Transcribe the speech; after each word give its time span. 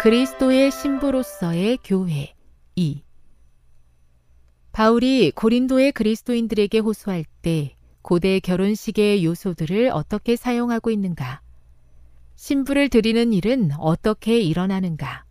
그리스도의 0.00 0.70
신부로서의 0.70 1.78
교회 1.82 2.32
2 2.76 3.02
바울이 4.70 5.32
고린도의 5.32 5.90
그리스도인들에게 5.90 6.78
호소할 6.78 7.24
때 7.42 7.74
고대 8.00 8.38
결혼식의 8.38 9.24
요소들을 9.24 9.90
어떻게 9.92 10.36
사용하고 10.36 10.92
있는가? 10.92 11.40
신부를 12.36 12.90
드리는 12.90 13.32
일은 13.32 13.72
어떻게 13.76 14.38
일어나는가? 14.38 15.24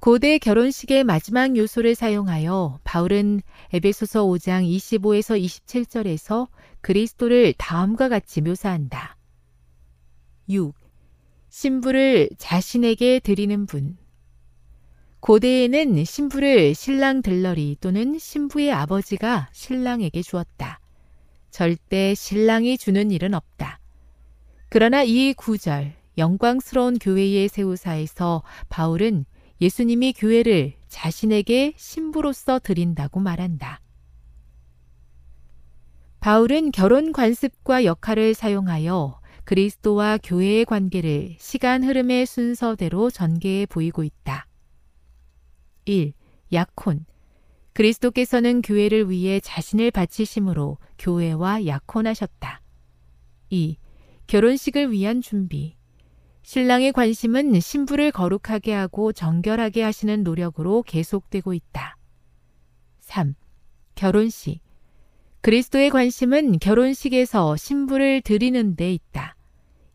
고대 0.00 0.38
결혼식의 0.38 1.04
마지막 1.04 1.56
요소를 1.56 1.94
사용하여 1.94 2.80
바울은 2.82 3.42
에베소서 3.72 4.24
5장 4.24 4.68
25에서 4.68 5.40
27절에서 5.40 6.48
그리스도를 6.80 7.54
다음과 7.56 8.08
같이 8.08 8.40
묘사한다. 8.40 9.16
6. 10.48 10.81
신부를 11.52 12.30
자신에게 12.38 13.20
드리는 13.20 13.66
분. 13.66 13.98
고대에는 15.20 16.02
신부를 16.02 16.74
신랑 16.74 17.20
들러리 17.20 17.76
또는 17.78 18.18
신부의 18.18 18.72
아버지가 18.72 19.50
신랑에게 19.52 20.22
주었다. 20.22 20.80
절대 21.50 22.14
신랑이 22.14 22.78
주는 22.78 23.10
일은 23.10 23.34
없다. 23.34 23.80
그러나 24.70 25.02
이 25.02 25.34
구절, 25.34 25.92
영광스러운 26.16 26.98
교회의 26.98 27.48
세우사에서 27.48 28.42
바울은 28.70 29.26
예수님이 29.60 30.14
교회를 30.14 30.72
자신에게 30.88 31.74
신부로서 31.76 32.60
드린다고 32.60 33.20
말한다. 33.20 33.82
바울은 36.20 36.70
결혼 36.72 37.12
관습과 37.12 37.84
역할을 37.84 38.32
사용하여 38.32 39.20
그리스도와 39.44 40.18
교회의 40.22 40.64
관계를 40.64 41.36
시간 41.38 41.82
흐름의 41.82 42.26
순서대로 42.26 43.10
전개해 43.10 43.66
보이고 43.66 44.04
있다. 44.04 44.46
1. 45.84 46.12
약혼. 46.52 47.04
그리스도께서는 47.72 48.62
교회를 48.62 49.10
위해 49.10 49.40
자신을 49.40 49.90
바치심으로 49.90 50.78
교회와 50.98 51.66
약혼하셨다. 51.66 52.60
2. 53.50 53.78
결혼식을 54.26 54.92
위한 54.92 55.20
준비. 55.20 55.76
신랑의 56.42 56.92
관심은 56.92 57.58
신부를 57.58 58.10
거룩하게 58.12 58.72
하고 58.72 59.12
정결하게 59.12 59.82
하시는 59.82 60.22
노력으로 60.22 60.82
계속되고 60.82 61.54
있다. 61.54 61.96
3. 63.00 63.34
결혼식. 63.94 64.60
그리스도의 65.42 65.90
관심은 65.90 66.60
결혼식에서 66.60 67.56
신부를 67.56 68.20
드리는 68.20 68.76
데 68.76 68.92
있다. 68.92 69.34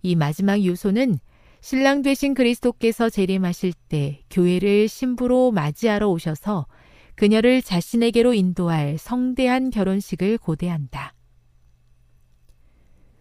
이 0.02 0.13
마지막 0.16 0.63
요소는 0.63 1.19
신랑 1.62 2.02
되신 2.02 2.34
그리스도께서 2.34 3.09
재림하실 3.09 3.72
때 3.88 4.24
교회를 4.30 4.90
신부로 4.90 5.52
맞이하러 5.52 6.09
오셔서 6.09 6.68
그녀를 7.16 7.62
자신에게로 7.62 8.34
인도할 8.34 8.97
성대한 8.97 9.69
결혼식을 9.69 10.38
고대한다. 10.38 11.13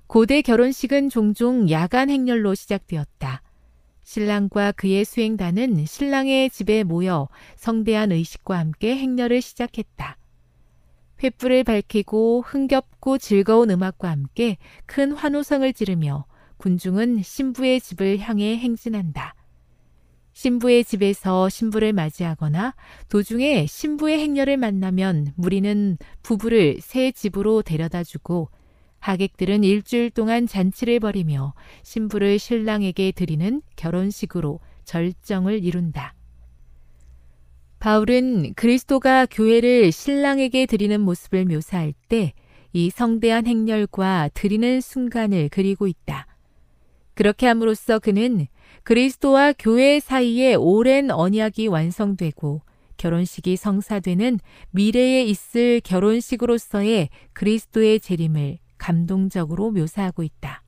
고대 0.08 0.42
결혼식은 0.42 1.10
종종 1.10 1.70
야간 1.70 2.10
행렬로 2.10 2.56
시작되었다. 2.56 3.42
신랑과 4.02 4.72
그의 4.72 5.04
수행단은 5.04 5.86
신랑의 5.86 6.50
집에 6.50 6.82
모여 6.82 7.28
성대한 7.54 8.10
의식과 8.10 8.58
함께 8.58 8.96
행렬을 8.96 9.40
시작했다. 9.40 10.18
횃불을 11.20 11.64
밝히고 11.64 12.42
흥겹고 12.46 13.18
즐거운 13.18 13.70
음악과 13.70 14.10
함께 14.10 14.58
큰 14.86 15.12
환호성을 15.12 15.72
지르며 15.72 16.26
군중은 16.58 17.22
신부의 17.22 17.80
집을 17.80 18.18
향해 18.18 18.56
행진한다. 18.56 19.34
신부의 20.32 20.84
집에서 20.84 21.48
신부를 21.48 21.94
맞이하거나 21.94 22.74
도중에 23.08 23.64
신부의 23.66 24.18
행렬을 24.18 24.58
만나면 24.58 25.32
무리는 25.34 25.96
부부를 26.22 26.78
새 26.82 27.10
집으로 27.10 27.62
데려다 27.62 28.04
주고 28.04 28.50
하객들은 28.98 29.64
일주일 29.64 30.10
동안 30.10 30.46
잔치를 30.46 31.00
벌이며 31.00 31.54
신부를 31.84 32.38
신랑에게 32.38 33.12
드리는 33.12 33.62
결혼식으로 33.76 34.60
절정을 34.84 35.64
이룬다. 35.64 36.15
바울은 37.86 38.54
그리스도가 38.54 39.26
교회를 39.26 39.92
신랑에게 39.92 40.66
드리는 40.66 41.00
모습을 41.00 41.44
묘사할 41.44 41.94
때 42.08 42.32
이 42.76 42.90
성대한 42.90 43.46
행렬과 43.46 44.28
드리는 44.34 44.82
순간을 44.82 45.48
그리고 45.50 45.86
있다. 45.86 46.26
그렇게 47.14 47.46
함으로써 47.46 47.98
그는 47.98 48.48
그리스도와 48.82 49.54
교회 49.58 49.98
사이에 49.98 50.54
오랜 50.56 51.10
언약이 51.10 51.68
완성되고 51.68 52.60
결혼식이 52.98 53.56
성사되는 53.56 54.40
미래에 54.72 55.24
있을 55.24 55.80
결혼식으로서의 55.80 57.08
그리스도의 57.32 58.00
재림을 58.00 58.58
감동적으로 58.76 59.70
묘사하고 59.70 60.22
있다. 60.22 60.62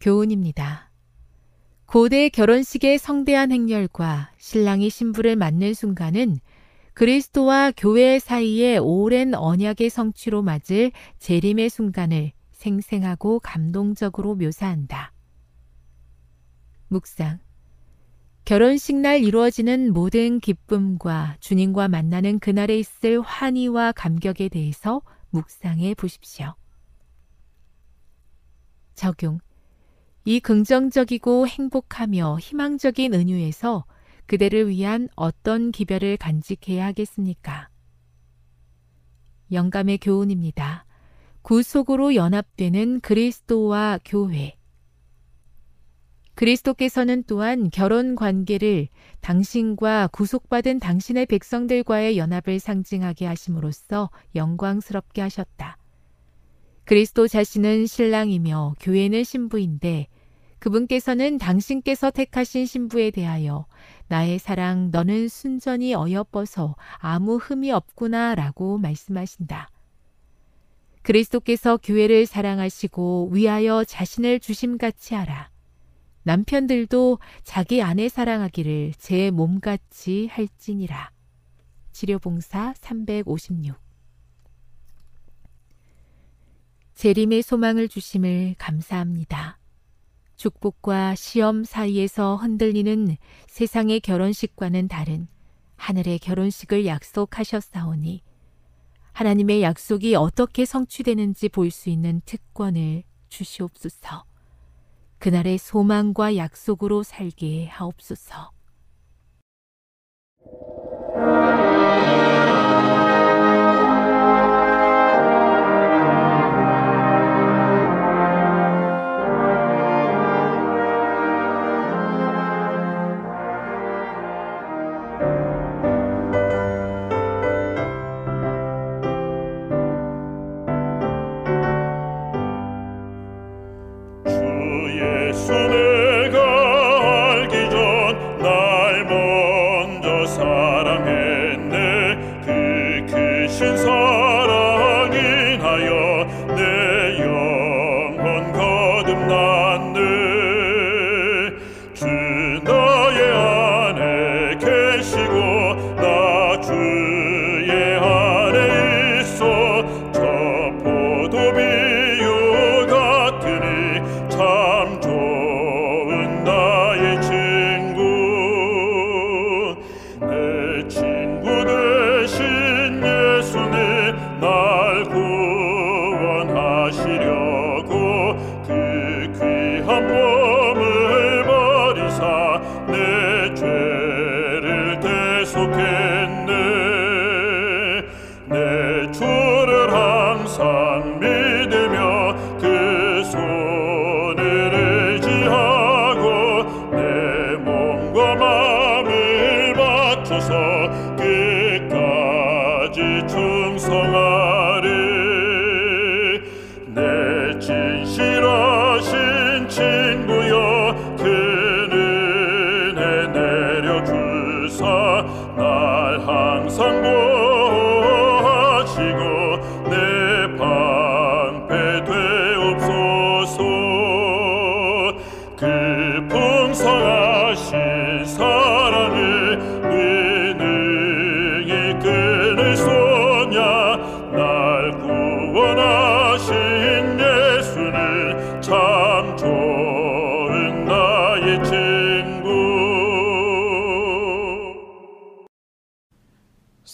교훈입니다. 0.00 0.93
고대 1.94 2.28
결혼식의 2.28 2.98
성대한 2.98 3.52
행렬과 3.52 4.32
신랑이 4.36 4.90
신부를 4.90 5.36
맞는 5.36 5.74
순간은 5.74 6.38
그리스도와 6.92 7.70
교회 7.76 8.18
사이의 8.18 8.80
오랜 8.80 9.32
언약의 9.32 9.90
성취로 9.90 10.42
맞을 10.42 10.90
재림의 11.20 11.70
순간을 11.70 12.32
생생하고 12.50 13.38
감동적으로 13.38 14.34
묘사한다. 14.34 15.12
묵상. 16.88 17.38
결혼식 18.44 18.96
날 18.96 19.22
이루어지는 19.22 19.92
모든 19.92 20.40
기쁨과 20.40 21.36
주님과 21.38 21.86
만나는 21.86 22.40
그날에 22.40 22.76
있을 22.76 23.20
환희와 23.20 23.92
감격에 23.92 24.48
대해서 24.48 25.00
묵상해 25.30 25.94
보십시오. 25.94 26.56
적용. 28.96 29.43
이 30.26 30.40
긍정적이고 30.40 31.46
행복하며 31.46 32.38
희망적인 32.40 33.12
은유에서 33.12 33.84
그대를 34.24 34.70
위한 34.70 35.08
어떤 35.16 35.70
기별을 35.70 36.16
간직해야 36.16 36.86
하겠습니까? 36.86 37.68
영감의 39.52 39.98
교훈입니다. 39.98 40.86
구속으로 41.42 42.14
연합되는 42.14 43.00
그리스도와 43.00 43.98
교회. 44.02 44.56
그리스도께서는 46.36 47.24
또한 47.26 47.68
결혼 47.68 48.14
관계를 48.14 48.88
당신과 49.20 50.08
구속받은 50.08 50.80
당신의 50.80 51.26
백성들과의 51.26 52.16
연합을 52.16 52.60
상징하게 52.60 53.26
하심으로써 53.26 54.08
영광스럽게 54.34 55.20
하셨다. 55.20 55.76
그리스도 56.84 57.28
자신은 57.28 57.86
신랑이며 57.86 58.74
교회는 58.80 59.22
신부인데 59.22 60.08
그분께서는 60.64 61.36
당신께서 61.36 62.10
택하신 62.10 62.64
신부에 62.64 63.10
대하여 63.10 63.66
나의 64.08 64.38
사랑 64.38 64.90
너는 64.90 65.28
순전히 65.28 65.92
어여뻐서 65.94 66.74
아무 66.96 67.36
흠이 67.36 67.70
없구나 67.70 68.34
라고 68.34 68.78
말씀하신다. 68.78 69.68
그리스도께서 71.02 71.76
교회를 71.76 72.24
사랑하시고 72.24 73.28
위하여 73.32 73.84
자신을 73.84 74.40
주심같이 74.40 75.14
하라. 75.14 75.50
남편들도 76.22 77.18
자기 77.42 77.82
아내 77.82 78.08
사랑하기를 78.08 78.94
제 78.96 79.30
몸같이 79.30 80.28
할지니라. 80.32 81.10
치료봉사 81.92 82.72
356 82.78 83.76
재림의 86.94 87.42
소망을 87.42 87.86
주심을 87.86 88.54
감사합니다. 88.56 89.58
축복과 90.36 91.14
시험 91.14 91.64
사이에서 91.64 92.36
흔들리는 92.36 93.16
세상의 93.46 94.00
결혼식과는 94.00 94.88
다른 94.88 95.28
하늘의 95.76 96.18
결혼식을 96.18 96.86
약속하셨사오니 96.86 98.22
하나님의 99.12 99.62
약속이 99.62 100.16
어떻게 100.16 100.64
성취되는지 100.64 101.48
볼 101.50 101.70
수 101.70 101.88
있는 101.88 102.20
특권을 102.24 103.04
주시옵소서. 103.28 104.24
그날의 105.18 105.58
소망과 105.58 106.36
약속으로 106.36 107.02
살게 107.02 107.66
하옵소서. 107.66 108.50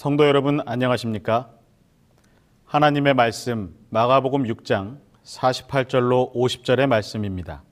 성도 0.00 0.26
여러분 0.26 0.60
안녕하십니까? 0.64 1.50
하나님의 2.64 3.12
말씀 3.12 3.76
마가복음 3.90 4.44
6장 4.44 4.96
48절로 5.24 6.34
50절의 6.34 6.86
말씀입니다. 6.86 7.62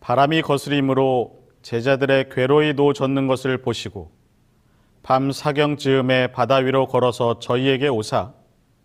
바람이 0.00 0.42
거스림으로 0.42 1.44
제자들의 1.62 2.30
괴로이 2.30 2.74
노 2.74 2.92
젖는 2.92 3.28
것을 3.28 3.62
보시고 3.62 4.10
밤 5.04 5.30
사경 5.30 5.76
즈음에 5.76 6.32
바다 6.32 6.56
위로 6.56 6.88
걸어서 6.88 7.38
저희에게 7.38 7.86
오사 7.86 8.32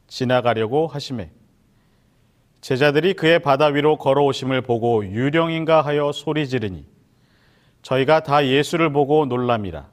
지나가려고 0.06 0.86
하심에 0.86 1.32
제자들이 2.62 3.16
그의 3.16 3.40
바다 3.40 3.66
위로 3.66 3.98
걸어오심을 3.98 4.62
보고 4.62 5.04
유령인가 5.04 5.82
하여 5.82 6.12
소리 6.12 6.48
지르니 6.48 6.86
저희가 7.82 8.22
다 8.22 8.46
예수를 8.46 8.94
보고 8.94 9.26
놀람이라 9.26 9.90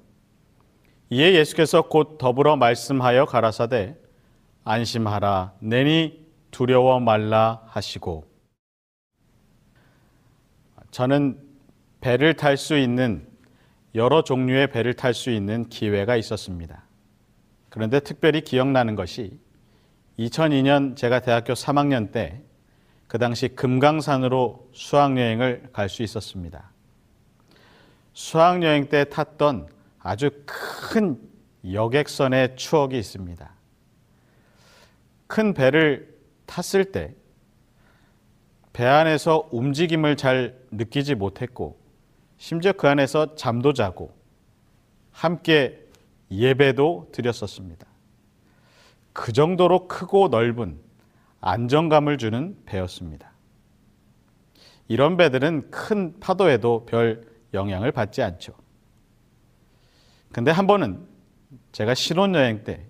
이에 1.10 1.34
예수께서 1.34 1.82
곧 1.82 2.18
더불어 2.18 2.56
말씀하여 2.56 3.24
가라사대 3.26 3.96
안심하라 4.64 5.54
내니 5.60 6.26
두려워 6.50 7.00
말라 7.00 7.62
하시고 7.66 8.24
저는 10.90 11.40
배를 12.00 12.34
탈 12.34 12.56
수 12.56 12.76
있는 12.76 13.26
여러 13.94 14.22
종류의 14.22 14.70
배를 14.70 14.94
탈 14.94 15.14
수 15.14 15.30
있는 15.30 15.68
기회가 15.68 16.16
있었습니다. 16.16 16.84
그런데 17.68 18.00
특별히 18.00 18.42
기억나는 18.42 18.94
것이 18.94 19.38
2002년 20.18 20.96
제가 20.96 21.20
대학교 21.20 21.54
3학년 21.54 22.12
때 22.12 22.48
그 23.08 23.16
당시 23.18 23.48
금강산으로 23.48 24.68
수학여행을 24.72 25.70
갈 25.72 25.88
수 25.88 26.02
있었습니다. 26.02 26.70
수학여행 28.12 28.90
때 28.90 29.04
탔던 29.04 29.68
아주 30.00 30.30
큰 30.46 31.20
여객선의 31.70 32.56
추억이 32.56 32.98
있습니다. 32.98 33.50
큰 35.26 35.54
배를 35.54 36.16
탔을 36.46 36.92
때 36.92 37.14
배 38.78 38.86
안에서 38.86 39.48
움직임을 39.50 40.14
잘 40.14 40.56
느끼지 40.70 41.16
못했고 41.16 41.80
심지어 42.36 42.72
그 42.72 42.86
안에서 42.86 43.34
잠도 43.34 43.72
자고 43.72 44.16
함께 45.10 45.84
예배도 46.30 47.08
드렸었습니다. 47.10 47.88
그 49.12 49.32
정도로 49.32 49.88
크고 49.88 50.28
넓은 50.28 50.78
안정감을 51.40 52.18
주는 52.18 52.56
배였습니다. 52.66 53.32
이런 54.86 55.16
배들은 55.16 55.72
큰 55.72 56.20
파도에도 56.20 56.86
별 56.86 57.26
영향을 57.54 57.90
받지 57.90 58.22
않죠. 58.22 58.52
근데 60.38 60.52
한 60.52 60.68
번은 60.68 61.04
제가 61.72 61.94
신혼여행 61.94 62.62
때 62.62 62.86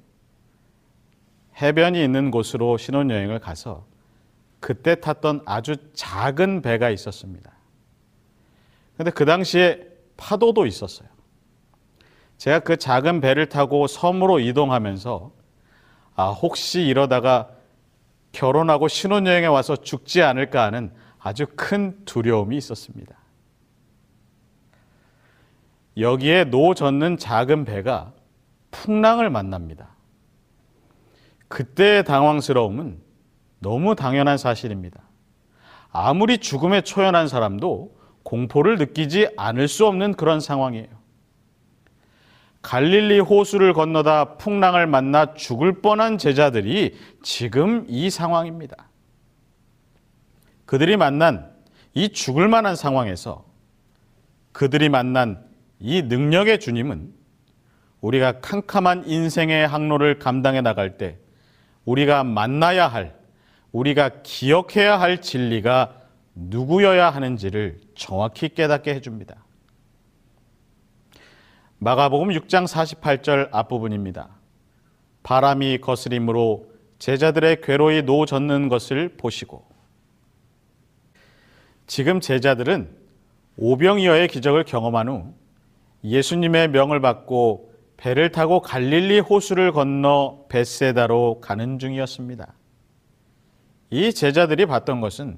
해변이 1.63 2.05
있는 2.05 2.31
곳으로 2.31 2.77
신혼여행을 2.77 3.39
가서 3.39 3.87
그때 4.61 5.01
탔던 5.01 5.45
아주 5.47 5.77
작은 5.95 6.61
배가 6.61 6.91
있었습니다. 6.91 7.51
근데 8.99 9.11
그 9.11 9.25
당시에 9.25 9.81
파도도 10.19 10.67
있었어요. 10.67 11.09
제가 12.37 12.59
그 12.59 12.77
작은 12.77 13.23
배를 13.23 13.49
타고 13.49 13.87
섬으로 13.87 14.41
이동하면서 14.41 15.33
아, 16.17 16.29
혹시 16.29 16.83
이러다가 16.83 17.49
결혼하고 18.33 18.89
신혼여행에 18.89 19.47
와서 19.47 19.75
죽지 19.75 20.21
않을까 20.21 20.65
하는 20.65 20.93
아주 21.19 21.47
큰 21.57 22.05
두려움이 22.05 22.59
있었습니다. 22.59 23.18
여기에 25.99 26.45
노 26.45 26.75
젓는 26.75 27.17
작은 27.17 27.65
배가 27.65 28.13
풍랑을 28.71 29.31
만납니다. 29.31 29.97
그때의 31.49 32.05
당황스러움은 32.05 33.01
너무 33.59 33.95
당연한 33.95 34.39
사실입니다. 34.39 35.01
아무리 35.91 36.39
죽음에 36.39 36.83
초연한 36.83 37.27
사람도 37.27 37.97
공포를 38.23 38.77
느끼지 38.77 39.31
않을 39.37 39.69
수 39.69 39.87
없는 39.87 40.15
그런 40.15 40.39
상황이에요. 40.39 40.87
갈릴리 42.61 43.21
호수를 43.21 43.73
건너다 43.73 44.37
풍랑을 44.37 44.87
만나 44.87 45.33
죽을 45.35 45.81
뻔한 45.81 46.19
제자들이 46.19 46.97
지금 47.23 47.87
이 47.89 48.11
상황입니다. 48.11 48.89
그들이 50.67 50.97
만난 50.99 51.51
이 51.95 52.11
죽을 52.11 52.49
만한 52.49 52.77
상황에서 52.77 53.47
그들이 54.53 54.91
만난 54.91 55.48
이 55.81 56.03
능력의 56.03 56.61
주님은 56.61 57.13
우리가 58.01 58.41
캄캄한 58.41 59.05
인생의 59.07 59.67
항로를 59.67 60.19
감당해 60.19 60.61
나갈 60.61 60.99
때 60.99 61.19
우리가 61.85 62.25
만나야 62.25 62.89
할, 62.89 63.17
우리가 63.73 64.23
기억해야 64.23 65.01
할 65.01 65.21
진리가 65.21 65.95
누구여야 66.35 67.11
하는지를 67.11 67.81
정확히 67.95 68.49
깨닫게 68.49 68.95
해줍니다. 68.95 69.45
마가복음 71.79 72.29
6장 72.29 72.67
48절 72.67 73.49
앞부분입니다. 73.53 74.29
바람이 75.23 75.79
거스림으로 75.79 76.67
제자들의 76.99 77.61
괴로이 77.61 78.03
노젓는 78.03 78.69
것을 78.69 79.17
보시고 79.17 79.65
지금 81.87 82.21
제자들은 82.21 82.91
오병이어의 83.57 84.29
기적을 84.29 84.65
경험한 84.65 85.09
후 85.09 85.35
예수님의 86.05 86.69
명을 86.69 87.01
받고 87.01 87.73
배를 87.97 88.31
타고 88.31 88.61
갈릴리 88.61 89.21
호수를 89.21 89.73
건너 89.73 90.45
베세다로 90.49 91.41
가는 91.41 91.79
중이었습니다. 91.79 92.55
이 93.91 94.13
제자들이 94.13 94.67
봤던 94.67 95.01
것은 95.01 95.37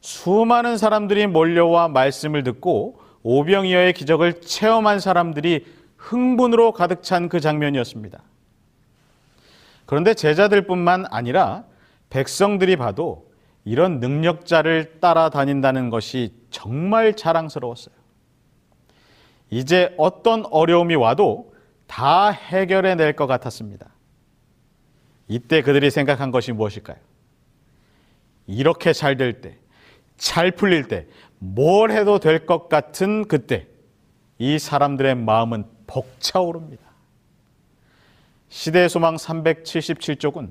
수많은 0.00 0.76
사람들이 0.76 1.26
몰려와 1.26 1.88
말씀을 1.88 2.42
듣고 2.42 3.00
오병이어의 3.22 3.94
기적을 3.94 4.40
체험한 4.42 5.00
사람들이 5.00 5.66
흥분으로 5.96 6.72
가득 6.72 7.02
찬 7.02 7.28
그 7.28 7.40
장면이었습니다. 7.40 8.22
그런데 9.86 10.14
제자들뿐만 10.14 11.06
아니라 11.10 11.64
백성들이 12.10 12.76
봐도 12.76 13.30
이런 13.64 13.98
능력자를 14.00 15.00
따라다닌다는 15.00 15.90
것이 15.90 16.34
정말 16.50 17.14
자랑스러웠어요. 17.14 17.94
이제 19.54 19.94
어떤 19.98 20.44
어려움이 20.50 20.96
와도 20.96 21.54
다 21.86 22.30
해결해 22.30 22.96
낼 22.96 23.14
것 23.14 23.28
같았습니다. 23.28 23.88
이때 25.28 25.62
그들이 25.62 25.92
생각한 25.92 26.32
것이 26.32 26.50
무엇일까요? 26.50 26.96
이렇게 28.48 28.92
잘 28.92 29.16
될 29.16 29.40
때, 29.40 29.56
잘 30.16 30.50
풀릴 30.50 30.88
때, 30.88 31.06
뭘 31.38 31.92
해도 31.92 32.18
될 32.18 32.46
것 32.46 32.68
같은 32.68 33.28
그때, 33.28 33.68
이 34.38 34.58
사람들의 34.58 35.14
마음은 35.14 35.66
벅차오릅니다. 35.86 36.82
시대의 38.48 38.88
소망 38.88 39.14
377쪽은 39.14 40.50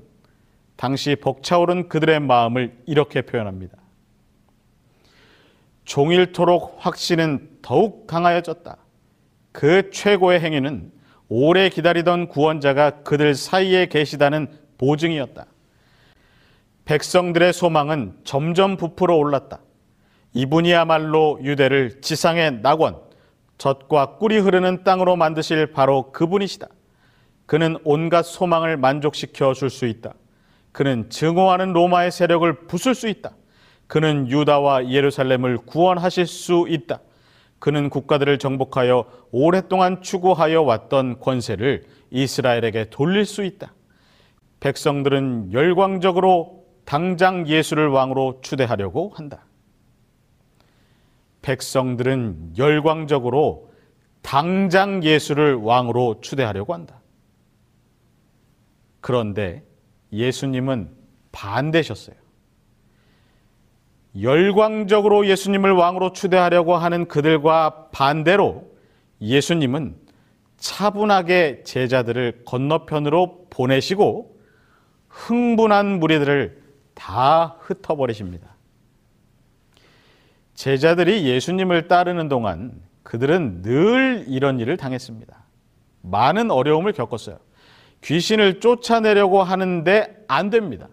당시 0.76 1.14
벅차오른 1.14 1.90
그들의 1.90 2.20
마음을 2.20 2.74
이렇게 2.86 3.20
표현합니다. 3.20 3.76
종일토록 5.84 6.76
확신은 6.78 7.58
더욱 7.60 8.06
강하여졌다. 8.06 8.78
그 9.54 9.88
최고의 9.92 10.40
행위는 10.40 10.90
오래 11.28 11.68
기다리던 11.68 12.26
구원자가 12.26 13.04
그들 13.04 13.36
사이에 13.36 13.86
계시다는 13.86 14.48
보증이었다. 14.78 15.46
백성들의 16.86 17.52
소망은 17.52 18.16
점점 18.24 18.76
부풀어 18.76 19.14
올랐다. 19.14 19.60
이분이야말로 20.32 21.38
유대를 21.40 22.00
지상의 22.00 22.62
낙원, 22.62 22.96
젖과 23.56 24.16
꿀이 24.16 24.38
흐르는 24.38 24.82
땅으로 24.82 25.14
만드실 25.14 25.68
바로 25.70 26.10
그분이시다. 26.10 26.66
그는 27.46 27.78
온갖 27.84 28.24
소망을 28.24 28.76
만족시켜 28.76 29.54
줄 29.54 29.70
수 29.70 29.86
있다. 29.86 30.14
그는 30.72 31.08
증오하는 31.10 31.72
로마의 31.72 32.10
세력을 32.10 32.66
부술 32.66 32.96
수 32.96 33.06
있다. 33.06 33.30
그는 33.86 34.28
유다와 34.28 34.90
예루살렘을 34.90 35.58
구원하실 35.58 36.26
수 36.26 36.66
있다. 36.68 36.98
그는 37.64 37.88
국가들을 37.88 38.38
정복하여 38.38 39.06
오랫동안 39.30 40.02
추구하여 40.02 40.60
왔던 40.60 41.18
권세를 41.18 41.84
이스라엘에게 42.10 42.90
돌릴 42.90 43.24
수 43.24 43.42
있다. 43.42 43.72
백성들은 44.60 45.54
열광적으로 45.54 46.66
당장 46.84 47.48
예수를 47.48 47.88
왕으로 47.88 48.42
추대하려고 48.42 49.12
한다. 49.14 49.46
백성들은 51.40 52.58
열광적으로 52.58 53.72
당장 54.20 55.02
예수를 55.02 55.54
왕으로 55.54 56.20
추대하려고 56.20 56.74
한다. 56.74 57.00
그런데 59.00 59.64
예수님은 60.12 60.90
반대셨어요. 61.32 62.16
열광적으로 64.20 65.26
예수님을 65.26 65.72
왕으로 65.72 66.12
추대하려고 66.12 66.76
하는 66.76 67.08
그들과 67.08 67.88
반대로 67.90 68.70
예수님은 69.20 69.96
차분하게 70.56 71.62
제자들을 71.64 72.42
건너편으로 72.44 73.46
보내시고 73.50 74.38
흥분한 75.08 75.98
무리들을 75.98 76.62
다 76.94 77.56
흩어버리십니다. 77.60 78.54
제자들이 80.54 81.26
예수님을 81.26 81.88
따르는 81.88 82.28
동안 82.28 82.72
그들은 83.02 83.62
늘 83.62 84.24
이런 84.28 84.60
일을 84.60 84.76
당했습니다. 84.76 85.36
많은 86.02 86.50
어려움을 86.50 86.92
겪었어요. 86.92 87.38
귀신을 88.02 88.60
쫓아내려고 88.60 89.42
하는데 89.42 90.24
안 90.28 90.50
됩니다. 90.50 90.88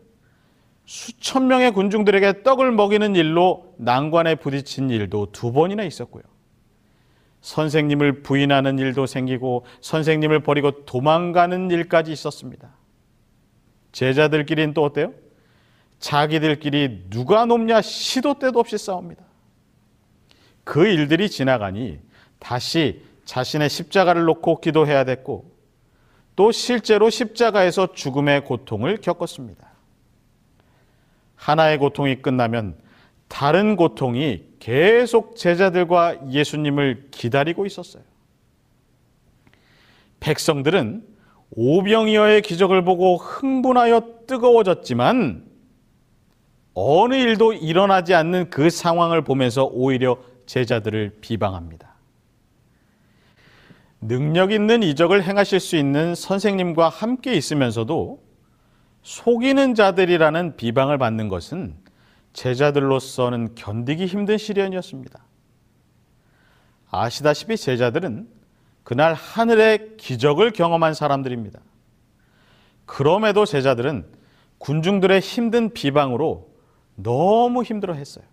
수천 0.92 1.48
명의 1.48 1.72
군중들에게 1.72 2.44
떡을 2.44 2.74
먹이는 2.74 3.16
일로 3.16 3.74
난관에 3.78 4.36
부딪힌 4.36 4.90
일도 4.90 5.32
두 5.32 5.54
번이나 5.54 5.84
있었고요. 5.84 6.22
선생님을 7.40 8.24
부인하는 8.24 8.78
일도 8.78 9.06
생기고 9.06 9.66
선생님을 9.80 10.42
버리고 10.42 10.84
도망가는 10.84 11.72
일까지 11.72 12.12
있었습니다. 12.12 12.76
제자들끼리는 13.94 14.74
또 14.74 14.84
어때요? 14.84 15.14
자기들끼리 16.00 17.06
누가 17.10 17.46
높냐 17.46 17.82
시도 17.82 18.34
때도 18.38 18.60
없이 18.60 18.78
싸웁니다. 18.78 19.24
그 20.66 20.88
일들이 20.88 21.30
지나가니 21.30 22.00
다시 22.38 23.02
자신의 23.24 23.70
십자가를 23.70 24.26
놓고 24.26 24.60
기도해야 24.60 25.06
됐고 25.06 25.56
또 26.36 26.52
실제로 26.52 27.10
십자가에서 27.10 27.94
죽음의 27.94 28.44
고통을 28.44 28.98
겪었습니다. 28.98 29.71
하나의 31.42 31.80
고통이 31.80 32.22
끝나면 32.22 32.76
다른 33.28 33.76
고통이 33.76 34.44
계속 34.60 35.36
제자들과 35.36 36.30
예수님을 36.30 37.08
기다리고 37.10 37.66
있었어요. 37.66 38.04
백성들은 40.20 41.04
오병이어의 41.50 42.44
기적을 42.44 42.84
보고 42.84 43.18
흥분하여 43.18 44.04
뜨거워졌지만 44.28 45.44
어느 46.76 47.16
일도 47.16 47.54
일어나지 47.54 48.14
않는 48.14 48.52
그 48.52 48.70
상황을 48.70 49.24
보면서 49.24 49.66
오히려 49.66 50.18
제자들을 50.46 51.18
비방합니다. 51.22 51.96
능력 54.00 54.52
있는 54.52 54.84
이적을 54.84 55.24
행하실 55.24 55.60
수 55.60 55.76
있는 55.76 56.14
선생님과 56.14 56.90
함께 56.90 57.34
있으면서도 57.34 58.31
속이는 59.04 59.76
자들이라는 59.76 60.58
비방을 60.58 60.98
받는 60.98 61.28
것은 61.28 61.76
제자들로서는 62.34 63.56
견디기 63.56 64.06
힘든 64.06 64.38
시련이었습니다. 64.38 65.24
아시다시피 66.90 67.58
제자들은 67.58 68.28
그날 68.84 69.14
하늘의 69.14 69.98
기적을 69.98 70.52
경험한 70.52 70.94
사람들입니다. 70.94 71.60
그럼에도 72.86 73.46
제자들은 73.46 74.06
군중들의 74.58 75.20
힘든 75.20 75.74
비방으로 75.74 76.50
너무 76.96 77.64
힘들어 77.64 77.94
했어요. 77.94 78.26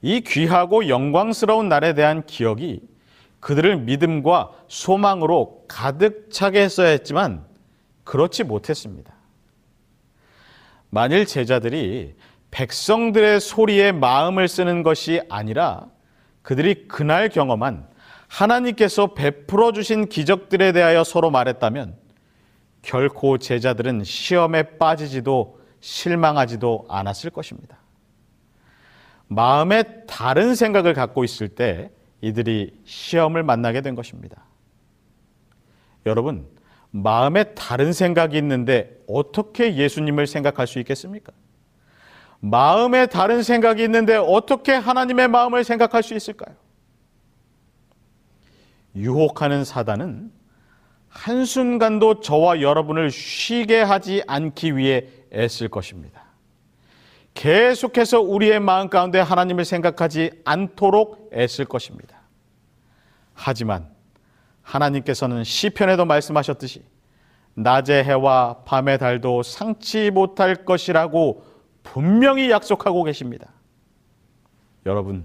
이 0.00 0.20
귀하고 0.22 0.88
영광스러운 0.88 1.68
날에 1.68 1.94
대한 1.94 2.26
기억이 2.26 2.80
그들을 3.40 3.76
믿음과 3.78 4.50
소망으로 4.68 5.64
가득 5.68 6.30
차게 6.30 6.60
했어야 6.62 6.88
했지만 6.88 7.44
그렇지 8.04 8.44
못했습니다. 8.44 9.14
만일 10.90 11.26
제자들이 11.26 12.14
백성들의 12.50 13.40
소리에 13.40 13.92
마음을 13.92 14.46
쓰는 14.46 14.82
것이 14.82 15.22
아니라 15.30 15.86
그들이 16.42 16.86
그날 16.86 17.28
경험한 17.28 17.88
하나님께서 18.28 19.14
베풀어 19.14 19.72
주신 19.72 20.08
기적들에 20.08 20.72
대하여 20.72 21.04
서로 21.04 21.30
말했다면 21.30 21.96
결코 22.82 23.38
제자들은 23.38 24.04
시험에 24.04 24.76
빠지지도 24.76 25.60
실망하지도 25.80 26.86
않았을 26.88 27.30
것입니다. 27.30 27.78
마음에 29.28 30.04
다른 30.06 30.54
생각을 30.54 30.92
갖고 30.94 31.24
있을 31.24 31.48
때 31.48 31.90
이들이 32.20 32.78
시험을 32.84 33.42
만나게 33.42 33.80
된 33.80 33.94
것입니다. 33.94 34.44
여러분, 36.06 36.46
마음에 36.92 37.54
다른 37.54 37.92
생각이 37.92 38.36
있는데 38.38 38.96
어떻게 39.08 39.76
예수님을 39.76 40.26
생각할 40.26 40.66
수 40.66 40.78
있겠습니까? 40.78 41.32
마음에 42.38 43.06
다른 43.06 43.42
생각이 43.42 43.82
있는데 43.84 44.16
어떻게 44.16 44.72
하나님의 44.72 45.28
마음을 45.28 45.64
생각할 45.64 46.02
수 46.02 46.14
있을까요? 46.14 46.54
유혹하는 48.94 49.64
사단은 49.64 50.30
한순간도 51.08 52.20
저와 52.20 52.60
여러분을 52.60 53.10
쉬게 53.10 53.80
하지 53.80 54.22
않기 54.26 54.76
위해 54.76 55.06
애쓸 55.32 55.68
것입니다. 55.68 56.24
계속해서 57.32 58.20
우리의 58.20 58.60
마음 58.60 58.90
가운데 58.90 59.18
하나님을 59.18 59.64
생각하지 59.64 60.42
않도록 60.44 61.30
애쓸 61.32 61.64
것입니다. 61.64 62.20
하지만 63.32 63.91
하나님께서는 64.62 65.44
시편에도 65.44 66.04
말씀하셨듯이 66.04 66.82
낮의 67.54 68.04
해와 68.04 68.62
밤의 68.64 68.98
달도 68.98 69.42
상치 69.42 70.10
못할 70.10 70.64
것이라고 70.64 71.44
분명히 71.82 72.50
약속하고 72.50 73.04
계십니다. 73.04 73.52
여러분, 74.86 75.24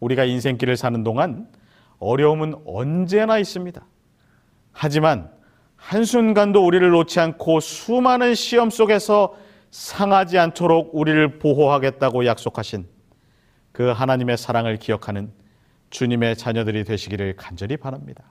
우리가 0.00 0.24
인생길을 0.24 0.76
사는 0.76 1.02
동안 1.02 1.48
어려움은 1.98 2.54
언제나 2.66 3.38
있습니다. 3.38 3.84
하지만 4.72 5.30
한순간도 5.76 6.64
우리를 6.64 6.88
놓지 6.90 7.20
않고 7.20 7.60
수많은 7.60 8.34
시험 8.34 8.70
속에서 8.70 9.34
상하지 9.70 10.38
않도록 10.38 10.90
우리를 10.94 11.38
보호하겠다고 11.38 12.26
약속하신 12.26 12.86
그 13.72 13.90
하나님의 13.90 14.38
사랑을 14.38 14.78
기억하는 14.78 15.32
주님의 15.90 16.36
자녀들이 16.36 16.84
되시기를 16.84 17.36
간절히 17.36 17.76
바랍니다. 17.76 18.24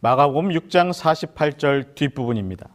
마가복음 0.00 0.50
6장 0.50 0.92
48절 0.92 1.94
뒷부분입니다. 1.96 2.68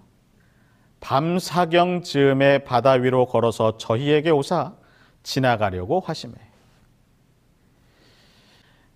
밤 0.99 1.39
사경 1.39 2.01
즈음에 2.01 2.59
바다 2.59 2.91
위로 2.91 3.25
걸어서 3.25 3.77
저희에게 3.77 4.29
오사 4.29 4.73
지나가려고 5.21 6.01
하심에 6.01 6.33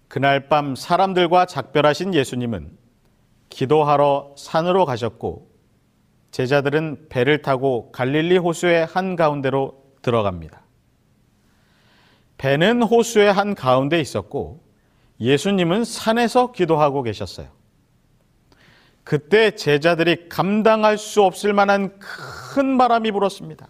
그날 0.08 0.48
밤 0.48 0.76
사람들과 0.76 1.46
작별하신 1.46 2.14
예수님은 2.14 2.78
기도하러 3.50 4.36
산으로 4.38 4.86
가셨고 4.86 5.50
제자들은 6.32 7.08
배를 7.10 7.42
타고 7.42 7.92
갈릴리 7.92 8.38
호수의 8.38 8.86
한 8.86 9.16
가운데로 9.16 9.84
들어갑니다. 10.02 10.62
배는 12.38 12.84
호수의 12.84 13.32
한 13.34 13.56
가운데 13.56 14.00
있었고 14.00 14.64
예수님은 15.20 15.84
산에서 15.84 16.52
기도하고 16.52 17.04
계셨어요. 17.04 17.57
그때 19.08 19.52
제자들이 19.52 20.28
감당할 20.28 20.98
수 20.98 21.24
없을 21.24 21.54
만한 21.54 21.98
큰 21.98 22.78
바람이 22.78 23.14
불었습니다. 23.14 23.66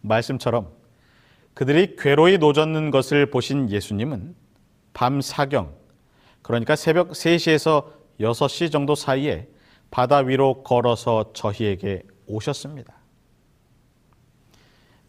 말씀처럼 0.00 0.72
그들이 1.52 1.96
괴로이 1.96 2.38
노젓는 2.38 2.90
것을 2.90 3.26
보신 3.26 3.70
예수님은 3.70 4.34
밤 4.94 5.20
사경, 5.20 5.74
그러니까 6.40 6.74
새벽 6.74 7.10
3시에서 7.10 7.92
6시 8.18 8.72
정도 8.72 8.94
사이에 8.94 9.46
바다 9.90 10.20
위로 10.20 10.62
걸어서 10.62 11.34
저희에게 11.34 12.02
오셨습니다. 12.26 12.94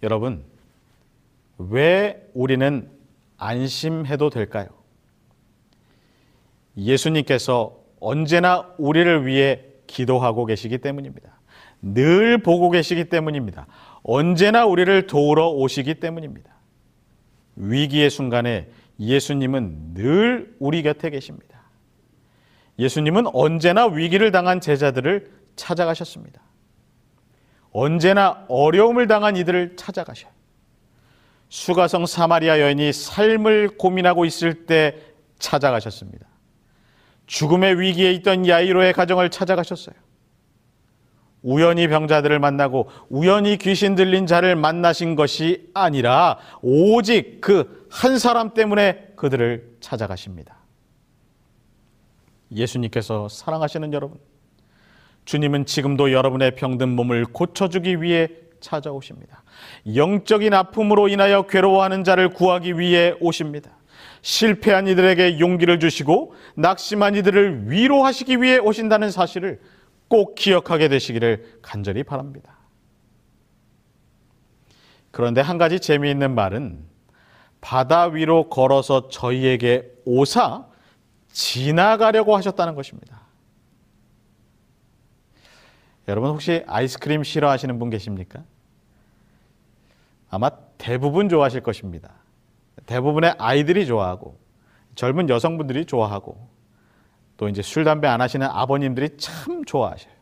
여러분, 0.04 0.44
왜 1.58 2.30
우리는 2.34 2.92
안심해도 3.38 4.30
될까요? 4.30 4.68
예수님께서 6.76 7.83
언제나 8.04 8.68
우리를 8.78 9.26
위해 9.26 9.62
기도하고 9.88 10.46
계시기 10.46 10.80
때문입니다. 10.80 11.40
늘 11.82 12.38
보고 12.38 12.70
계시기 12.70 13.06
때문입니다. 13.06 13.66
언제나 14.04 14.66
우리를 14.66 15.08
도우러 15.08 15.48
오시기 15.50 15.96
때문입니다. 15.96 16.52
위기의 17.56 18.10
순간에 18.10 18.68
예수님은 19.00 19.94
늘 19.94 20.54
우리 20.60 20.84
곁에 20.84 21.10
계십니다. 21.10 21.62
예수님은 22.78 23.28
언제나 23.34 23.86
위기를 23.86 24.32
당한 24.32 24.60
제자들을 24.60 25.32
찾아가셨습니다. 25.56 26.42
언제나 27.72 28.46
어려움을 28.50 29.08
당한 29.08 29.38
이들을 29.38 29.78
찾아가셔요. 29.78 30.32
수가성 31.48 32.06
사마리아 32.06 32.60
여인이 32.60 32.92
삶을 32.92 33.78
고민하고 33.78 34.26
있을 34.26 34.66
때 34.66 34.98
찾아가셨습니다. 35.40 36.33
죽음의 37.28 37.80
위기에 37.80 38.12
있던 38.14 38.48
야이로의 38.48 38.94
가정을 38.94 39.30
찾아가셨어요. 39.30 39.96
우연히 41.42 41.88
병자들을 41.90 42.40
만나고 42.40 42.90
우연히 43.10 43.58
귀신 43.58 43.96
들린 43.96 44.28
자를 44.28 44.56
만나신 44.56 45.16
것이 45.16 45.70
아니라 45.74 46.38
오직 46.62 47.42
그 47.42 47.84
한 47.94 48.18
사람 48.18 48.56
때문에 48.56 49.14
그들을 49.16 49.78
찾아가십니다. 49.80 50.58
예수님께서 52.52 53.30
사랑하시는 53.30 53.94
여러분, 53.94 54.18
주님은 55.26 55.68
지금도 55.68 56.12
여러분의 56.12 56.56
병든 56.56 56.90
몸을 56.90 57.26
고쳐주기 57.26 58.02
위해 58.02 58.30
찾아오십니다. 58.62 59.44
영적인 59.96 60.56
아픔으로 60.56 61.08
인하여 61.08 61.44
괴로워하는 61.44 62.04
자를 62.04 62.30
구하기 62.30 62.80
위해 62.80 63.14
오십니다. 63.20 63.78
실패한 64.24 64.88
이들에게 64.88 65.40
용기를 65.40 65.80
주시고 65.80 66.34
낙심한 66.56 67.16
이들을 67.16 67.70
위로하시기 67.70 68.42
위해 68.42 68.58
오신다는 68.58 69.12
사실을 69.12 69.62
꼭 70.08 70.36
기억하게 70.36 70.88
되시기를 70.88 71.60
간절히 71.62 72.04
바랍니다. 72.04 72.58
그런데 75.12 75.42
한 75.42 75.58
가지 75.58 75.80
재미있는 75.80 76.34
말은 76.34 76.86
바다 77.62 78.06
위로 78.06 78.50
걸어서 78.50 79.10
저희에게 79.10 79.92
오사 80.06 80.66
지나가려고 81.32 82.36
하셨다는 82.36 82.76
것입니다. 82.76 83.22
여러분 86.08 86.30
혹시 86.30 86.64
아이스크림 86.68 87.24
싫어하시는 87.24 87.78
분 87.78 87.90
계십니까? 87.90 88.44
아마 90.30 90.50
대부분 90.78 91.30
좋아하실 91.30 91.62
것입니다. 91.62 92.23
대부분의 92.86 93.36
아이들이 93.38 93.86
좋아하고 93.86 94.38
젊은 94.96 95.30
여성분들이 95.30 95.86
좋아하고 95.86 96.50
또 97.38 97.50
이제 97.50 97.62
술 97.62 97.84
담배 97.84 98.08
안 98.08 98.22
하시는 98.22 98.46
아버님들이 98.46 99.18
참 99.18 99.64
좋아하셔요. 99.66 100.14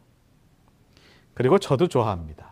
그리고 1.34 1.60
저도 1.60 1.88
좋아합니다. 1.88 2.52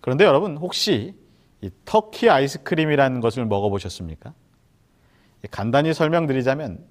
그런데 0.00 0.24
여러분 0.24 0.56
혹시 0.56 1.14
이 1.60 1.70
터키 1.84 2.28
아이스크림이라는 2.28 3.20
것을 3.20 3.44
먹어보셨습니까? 3.46 4.34
간단히 5.50 5.92
설명드리자면 5.92 6.84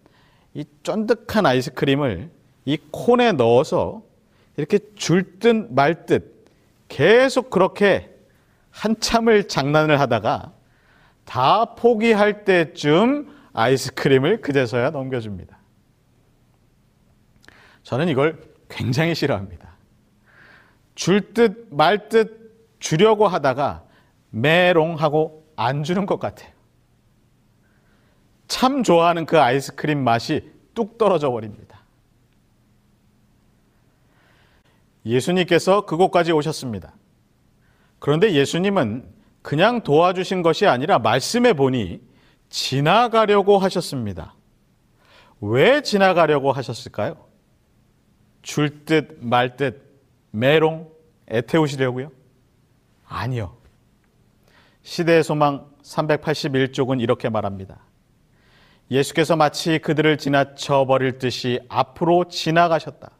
이 0.54 0.65
쫀득한 0.84 1.45
아이스크림을 1.45 2.32
이 2.65 2.78
콘에 2.91 3.34
넣어서 3.34 4.04
이렇게 4.58 4.80
줄 4.95 5.39
듯 5.39 5.71
말 5.71 6.06
듯 6.06 6.45
계속 6.88 7.50
그렇게 7.50 8.13
한참을 8.69 9.47
장난을 9.47 10.00
하다가 10.00 10.54
다 11.32 11.63
포기할 11.76 12.44
때쯤 12.44 13.34
아이스크림을 13.54 14.41
그제서야 14.41 14.89
넘겨줍니다. 14.89 15.58
저는 17.84 18.10
이걸 18.10 18.38
굉장히 18.67 19.15
싫어합니다. 19.15 19.72
줄 20.94 21.34
듯 21.34 21.70
말 21.72 22.10
듯 22.10 22.76
주려고 22.80 23.30
하다가 23.30 23.86
메롱하고 24.32 25.48
안 25.56 25.84
주는 25.84 26.06
것 26.06 26.20
같아요. 26.20 26.52
참 28.50 28.84
좋아하는 28.84 29.26
그 29.26 29.39
아이스크림 29.39 30.04
맛이 30.04 30.52
뚝 30.74 30.98
떨어져 30.98 31.32
버립니다. 31.32 31.80
예수님께서 35.06 35.86
그곳까지 35.86 36.34
오셨습니다. 36.34 36.94
그런데 38.00 38.34
예수님은 38.34 39.21
그냥 39.41 39.82
도와주신 39.82 40.41
것이 40.41 40.67
아니라 40.67 40.99
말씀해 40.99 41.54
보니 41.54 42.01
지나가려고 42.49 43.58
하셨습니다. 43.58 44.36
왜 45.39 45.82
지나가려고 45.82 46.51
하셨을까요? 46.51 47.15
줄 48.41 48.86
듯 48.86 49.17
말 49.21 49.56
듯 49.58 49.82
메롱 50.32 50.89
애태우시려고요? 51.30 52.12
아니요. 53.08 53.58
시대의 54.84 55.23
소망 55.23 55.69
381쪽은 55.84 57.01
이렇게 57.01 57.30
말합니다. 57.30 57.80
예수께서 58.89 59.36
마치 59.36 59.80
그들을 59.80 60.17
지나쳐 60.17 60.86
버릴 60.86 61.17
듯이 61.17 61.60
앞으로 61.69 62.25
지나가셨다. 62.27 63.12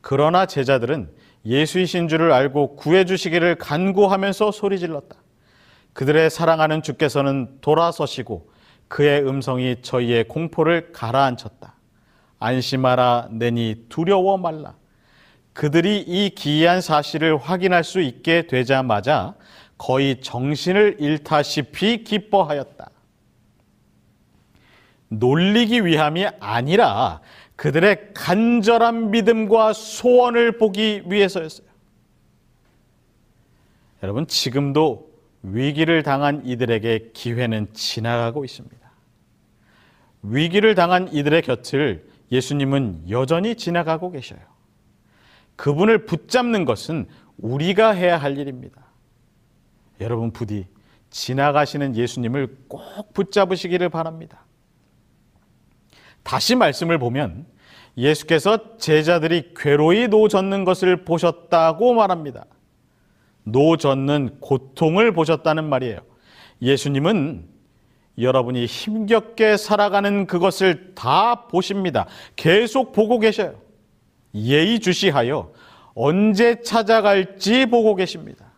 그러나 0.00 0.46
제자들은 0.46 1.10
예수이신 1.44 2.08
줄을 2.08 2.32
알고 2.32 2.76
구해 2.76 3.04
주시기를 3.04 3.56
간구하면서 3.56 4.50
소리 4.50 4.78
질렀다. 4.78 5.16
그들의 5.98 6.30
사랑하는 6.30 6.82
주께서는 6.82 7.58
돌아서시고 7.60 8.52
그의 8.86 9.26
음성이 9.26 9.82
저희의 9.82 10.28
공포를 10.28 10.92
가라앉혔다. 10.92 11.74
안심하라 12.38 13.30
내니 13.32 13.86
두려워 13.88 14.38
말라. 14.38 14.76
그들이 15.54 15.98
이 16.06 16.30
기이한 16.30 16.82
사실을 16.82 17.36
확인할 17.36 17.82
수 17.82 18.00
있게 18.00 18.46
되자마자 18.46 19.34
거의 19.76 20.20
정신을 20.20 20.98
잃다시피 21.00 22.04
기뻐하였다. 22.04 22.90
놀리기 25.08 25.84
위함이 25.84 26.28
아니라 26.38 27.20
그들의 27.56 28.10
간절한 28.14 29.10
믿음과 29.10 29.72
소원을 29.72 30.58
보기 30.58 31.02
위해서였어요. 31.06 31.66
여러분, 34.04 34.28
지금도 34.28 35.07
위기를 35.42 36.02
당한 36.02 36.44
이들에게 36.44 37.10
기회는 37.12 37.68
지나가고 37.72 38.44
있습니다. 38.44 38.76
위기를 40.22 40.74
당한 40.74 41.12
이들의 41.12 41.42
곁을 41.42 42.08
예수님은 42.32 43.10
여전히 43.10 43.54
지나가고 43.54 44.10
계셔요. 44.10 44.40
그분을 45.56 46.06
붙잡는 46.06 46.64
것은 46.64 47.06
우리가 47.38 47.90
해야 47.90 48.16
할 48.18 48.36
일입니다. 48.36 48.82
여러분 50.00 50.32
부디 50.32 50.66
지나가시는 51.10 51.96
예수님을 51.96 52.64
꼭 52.68 53.12
붙잡으시기를 53.14 53.88
바랍니다. 53.88 54.44
다시 56.22 56.54
말씀을 56.54 56.98
보면 56.98 57.46
예수께서 57.96 58.76
제자들이 58.76 59.54
괴로이 59.56 60.08
노 60.08 60.28
젓는 60.28 60.64
것을 60.64 61.04
보셨다고 61.04 61.94
말합니다. 61.94 62.44
노젓는 63.52 64.40
고통을 64.40 65.12
보셨다는 65.12 65.68
말이에요. 65.68 66.00
예수님은 66.62 67.46
여러분이 68.18 68.66
힘겹게 68.66 69.56
살아가는 69.56 70.26
그것을 70.26 70.94
다 70.94 71.46
보십니다. 71.46 72.06
계속 72.36 72.92
보고 72.92 73.18
계셔요. 73.18 73.60
예의주시하여 74.34 75.52
언제 75.94 76.60
찾아갈지 76.62 77.66
보고 77.66 77.94
계십니다. 77.94 78.52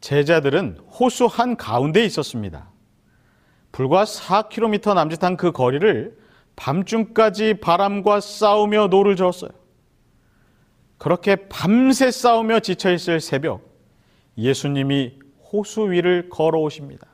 제자들은 0.00 0.78
호수 0.88 1.26
한 1.26 1.56
가운데 1.56 2.04
있었습니다. 2.04 2.70
불과 3.72 4.04
4km 4.04 4.94
남짓한 4.94 5.36
그 5.36 5.52
거리를 5.52 6.16
밤중까지 6.56 7.54
바람과 7.54 8.20
싸우며 8.20 8.88
노를 8.88 9.16
저었어요. 9.16 9.50
그렇게 11.00 11.34
밤새 11.34 12.10
싸우며 12.10 12.60
지쳐있을 12.60 13.20
새벽, 13.20 13.62
예수님이 14.36 15.18
호수 15.50 15.90
위를 15.90 16.28
걸어오십니다. 16.28 17.06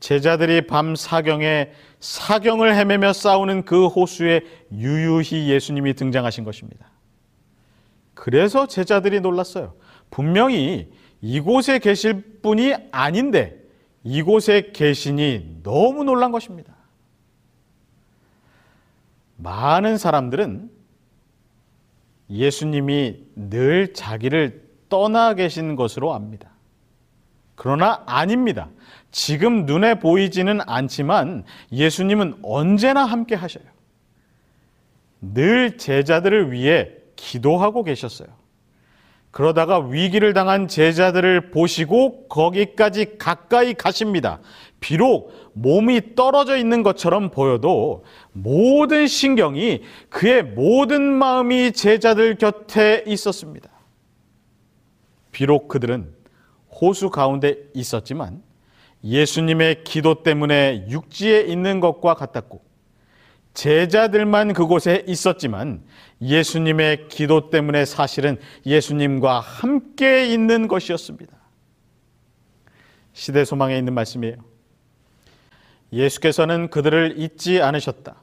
제자들이 0.00 0.66
밤 0.66 0.96
사경에 0.96 1.72
사경을 2.00 2.74
헤매며 2.74 3.12
싸우는 3.12 3.66
그 3.66 3.86
호수에 3.88 4.40
유유히 4.72 5.50
예수님이 5.50 5.92
등장하신 5.92 6.44
것입니다. 6.44 6.90
그래서 8.14 8.66
제자들이 8.66 9.20
놀랐어요. 9.20 9.74
분명히 10.10 10.90
이곳에 11.20 11.78
계실 11.78 12.40
분이 12.40 12.72
아닌데 12.92 13.62
이곳에 14.04 14.70
계시니 14.72 15.60
너무 15.62 16.02
놀란 16.02 16.32
것입니다. 16.32 16.74
많은 19.36 19.98
사람들은 19.98 20.77
예수님이 22.30 23.24
늘 23.34 23.92
자기를 23.94 24.68
떠나 24.88 25.34
계신 25.34 25.76
것으로 25.76 26.14
압니다. 26.14 26.50
그러나 27.54 28.02
아닙니다. 28.06 28.68
지금 29.10 29.66
눈에 29.66 29.98
보이지는 29.98 30.60
않지만 30.66 31.44
예수님은 31.72 32.38
언제나 32.42 33.04
함께 33.04 33.34
하셔요. 33.34 33.64
늘 35.20 35.76
제자들을 35.76 36.52
위해 36.52 36.90
기도하고 37.16 37.82
계셨어요. 37.82 38.28
그러다가 39.30 39.78
위기를 39.78 40.32
당한 40.32 40.68
제자들을 40.68 41.50
보시고 41.50 42.28
거기까지 42.28 43.18
가까이 43.18 43.74
가십니다. 43.74 44.40
비록 44.80 45.32
몸이 45.52 46.14
떨어져 46.14 46.56
있는 46.56 46.82
것처럼 46.82 47.30
보여도 47.30 48.04
모든 48.32 49.06
신경이 49.06 49.82
그의 50.08 50.42
모든 50.42 51.02
마음이 51.02 51.72
제자들 51.72 52.36
곁에 52.36 53.04
있었습니다. 53.06 53.68
비록 55.32 55.68
그들은 55.68 56.12
호수 56.80 57.10
가운데 57.10 57.56
있었지만 57.74 58.42
예수님의 59.04 59.84
기도 59.84 60.22
때문에 60.22 60.86
육지에 60.88 61.42
있는 61.42 61.80
것과 61.80 62.14
같았고 62.14 62.62
제자들만 63.54 64.52
그곳에 64.52 65.04
있었지만 65.06 65.82
예수님의 66.20 67.08
기도 67.08 67.50
때문에 67.50 67.84
사실은 67.84 68.38
예수님과 68.66 69.40
함께 69.40 70.26
있는 70.26 70.68
것이었습니다. 70.68 71.36
시대 73.12 73.44
소망에 73.44 73.78
있는 73.78 73.94
말씀이에요. 73.94 74.36
예수께서는 75.92 76.70
그들을 76.70 77.14
잊지 77.18 77.62
않으셨다. 77.62 78.16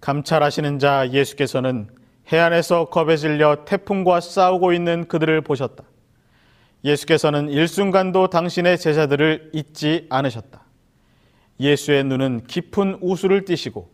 감찰하시는 0.00 0.78
자 0.78 1.08
예수께서는 1.10 1.88
해안에서 2.32 2.86
겁에 2.86 3.16
질려 3.16 3.64
태풍과 3.64 4.20
싸우고 4.20 4.72
있는 4.72 5.06
그들을 5.08 5.40
보셨다. 5.42 5.84
예수께서는 6.84 7.50
일순간도 7.50 8.30
당신의 8.30 8.78
제자들을 8.78 9.50
잊지 9.52 10.06
않으셨다. 10.08 10.64
예수의 11.58 12.04
눈은 12.04 12.46
깊은 12.46 12.98
우수를 13.02 13.44
띠시고 13.44 13.90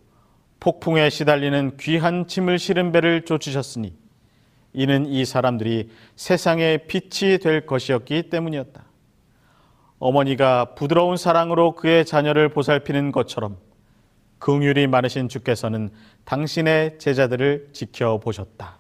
폭풍에 0.61 1.11
시달리는 1.11 1.77
귀한 1.79 2.27
짐을 2.27 2.59
실은 2.59 2.93
배를 2.93 3.25
쫓으셨으니 3.25 3.95
이는 4.73 5.07
이 5.07 5.25
사람들이 5.25 5.91
세상의 6.17 6.87
빛이 6.87 7.39
될 7.39 7.67
것이었기 7.67 8.31
때문이었다. 8.31 8.85
어머니가 9.99 10.75
부드러운 10.75 11.17
사랑으로 11.17 11.75
그의 11.75 12.05
자녀를 12.05 12.51
보살피는 12.51 13.13
것처럼 13.13 13.57
긍휼이 14.39 14.87
많으신 14.87 15.29
주께서는 15.29 15.91
당신의 16.25 16.99
제자들을 16.99 17.71
지켜보셨다. 17.73 18.77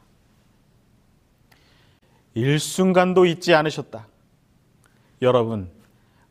일순간도 2.34 3.24
잊지 3.24 3.54
않으셨다. 3.54 4.06
여러분, 5.22 5.70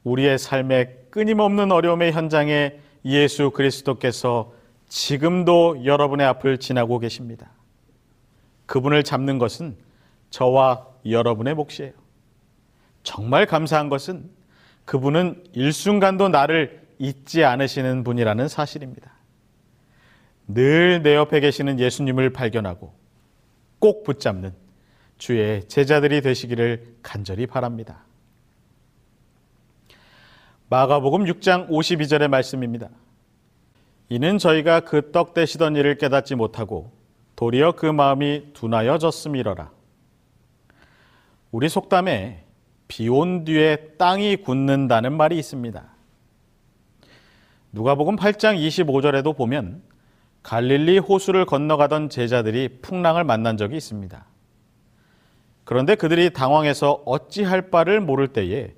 우리의 0.04 0.38
삶의 0.38 1.08
끊임없는 1.10 1.72
어려움의 1.72 2.12
현장에 2.12 2.78
예수 3.06 3.50
그리스도께서 3.50 4.54
지금도 4.88 5.86
여러분의 5.86 6.26
앞을 6.28 6.60
지나고 6.60 7.00
계십니다. 7.00 7.52
그분을 8.66 9.04
잡는 9.04 9.38
것은 9.38 9.78
저와 10.30 10.88
여러분의 11.06 11.56
몫이에요. 11.56 11.94
정말 13.04 13.46
감사한 13.46 13.90
것은 13.90 14.30
그분은 14.86 15.44
일순간도 15.54 16.30
나를 16.30 16.86
잊지 16.98 17.44
않으시는 17.44 18.04
분이라는 18.04 18.48
사실입니다. 18.48 19.14
늘 20.48 21.02
내 21.04 21.16
옆에 21.16 21.40
계시는 21.40 21.80
예수님을 21.80 22.32
발견하고 22.32 22.94
꼭 23.80 24.04
붙잡는 24.04 24.54
주의 25.18 25.64
제자들이 25.68 26.22
되시기를 26.22 26.98
간절히 27.02 27.48
바랍니다. 27.48 28.04
마가복음 30.70 31.26
6장 31.26 31.70
52절의 31.70 32.28
말씀입니다. 32.28 32.90
이는 34.10 34.38
저희가 34.38 34.82
그 34.82 35.12
떡 35.12 35.34
대시던 35.34 35.76
일을 35.76 35.98
깨닫지 35.98 36.36
못하고 36.36 36.92
도리어 37.36 37.74
그 37.74 37.86
마음이 37.86 38.54
둔하여졌음이러라. 38.54 39.72
우리 41.52 41.70
속담에 41.70 42.44
비온 42.88 43.46
뒤에 43.46 43.96
땅이 43.98 44.38
굳는다는 44.38 45.18
말이 45.18 45.38
있습니다. 45.40 45.84
누가복음 47.72 48.16
8장 48.16 48.58
25절에도 48.58 49.36
보면 49.36 49.82
갈릴리 50.44 51.00
호수를 51.00 51.46
건너가던 51.46 52.10
제자들이 52.10 52.80
풍랑을 52.82 53.24
만난 53.24 53.58
적이 53.58 53.78
있습니다. 53.78 54.26
그런데 55.64 55.96
그들이 55.96 56.32
당황해서 56.32 57.02
어찌할 57.06 57.72
바를 57.72 58.00
모를 58.00 58.28
때에 58.28 58.76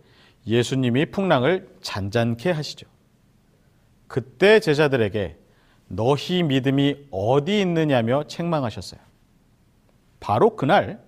예수님이 0.47 1.07
풍랑을 1.07 1.67
잔잔케 1.81 2.49
하시죠. 2.51 2.87
그때 4.07 4.59
제자들에게 4.59 5.37
너희 5.87 6.43
믿음이 6.43 7.07
어디 7.11 7.61
있느냐며 7.61 8.23
책망하셨어요. 8.27 8.99
바로 10.19 10.55
그날 10.55 11.01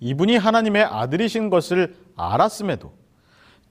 이분이 0.00 0.36
하나님의 0.36 0.84
아들이신 0.84 1.50
것을 1.50 1.96
알았음에도 2.16 2.92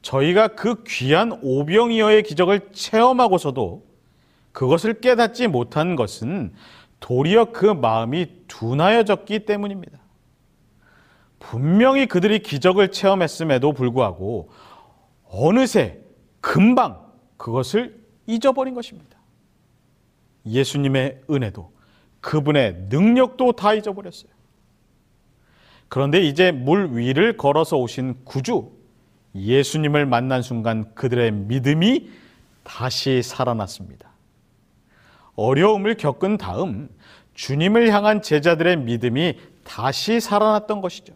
저희가 0.01 0.49
그 0.49 0.83
귀한 0.83 1.39
오병이어의 1.41 2.23
기적을 2.23 2.71
체험하고서도 2.71 3.85
그것을 4.51 5.01
깨닫지 5.01 5.47
못한 5.47 5.95
것은 5.95 6.53
도리어 6.99 7.51
그 7.51 7.65
마음이 7.65 8.27
둔하여졌기 8.47 9.45
때문입니다. 9.45 9.99
분명히 11.39 12.07
그들이 12.07 12.39
기적을 12.39 12.91
체험했음에도 12.91 13.73
불구하고 13.73 14.49
어느새 15.25 15.99
금방 16.39 17.03
그것을 17.37 18.04
잊어버린 18.27 18.73
것입니다. 18.73 19.17
예수님의 20.45 21.21
은혜도 21.29 21.71
그분의 22.21 22.87
능력도 22.89 23.53
다 23.53 23.73
잊어버렸어요. 23.73 24.31
그런데 25.87 26.21
이제 26.21 26.51
물 26.51 26.97
위를 26.97 27.37
걸어서 27.37 27.77
오신 27.77 28.25
구주 28.25 28.71
예수님을 29.35 30.05
만난 30.05 30.41
순간 30.41 30.93
그들의 30.95 31.31
믿음이 31.31 32.09
다시 32.63 33.21
살아났습니다. 33.21 34.09
어려움을 35.35 35.95
겪은 35.95 36.37
다음 36.37 36.89
주님을 37.33 37.91
향한 37.91 38.21
제자들의 38.21 38.77
믿음이 38.77 39.37
다시 39.63 40.19
살아났던 40.19 40.81
것이죠. 40.81 41.13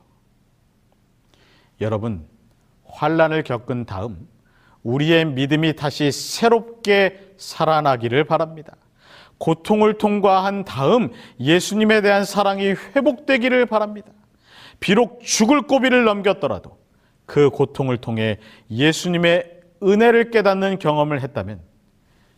여러분, 1.81 2.27
환란을 2.85 3.43
겪은 3.43 3.85
다음 3.85 4.27
우리의 4.83 5.25
믿음이 5.25 5.75
다시 5.75 6.11
새롭게 6.11 7.33
살아나기를 7.37 8.23
바랍니다. 8.23 8.75
고통을 9.37 9.97
통과한 9.97 10.65
다음 10.65 11.11
예수님에 11.39 12.01
대한 12.01 12.25
사랑이 12.25 12.69
회복되기를 12.95 13.65
바랍니다. 13.65 14.11
비록 14.79 15.21
죽을 15.23 15.61
고비를 15.61 16.03
넘겼더라도 16.03 16.77
그 17.25 17.49
고통을 17.49 17.97
통해 17.97 18.37
예수님의 18.69 19.61
은혜를 19.83 20.31
깨닫는 20.31 20.79
경험을 20.79 21.21
했다면 21.21 21.61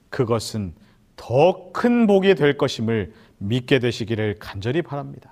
그것은 0.09 0.73
더 1.15 1.71
큰 1.73 2.07
복이 2.07 2.35
될 2.35 2.57
것임을 2.57 3.13
믿게 3.37 3.79
되시기를 3.79 4.37
간절히 4.39 4.81
바랍니다. 4.81 5.31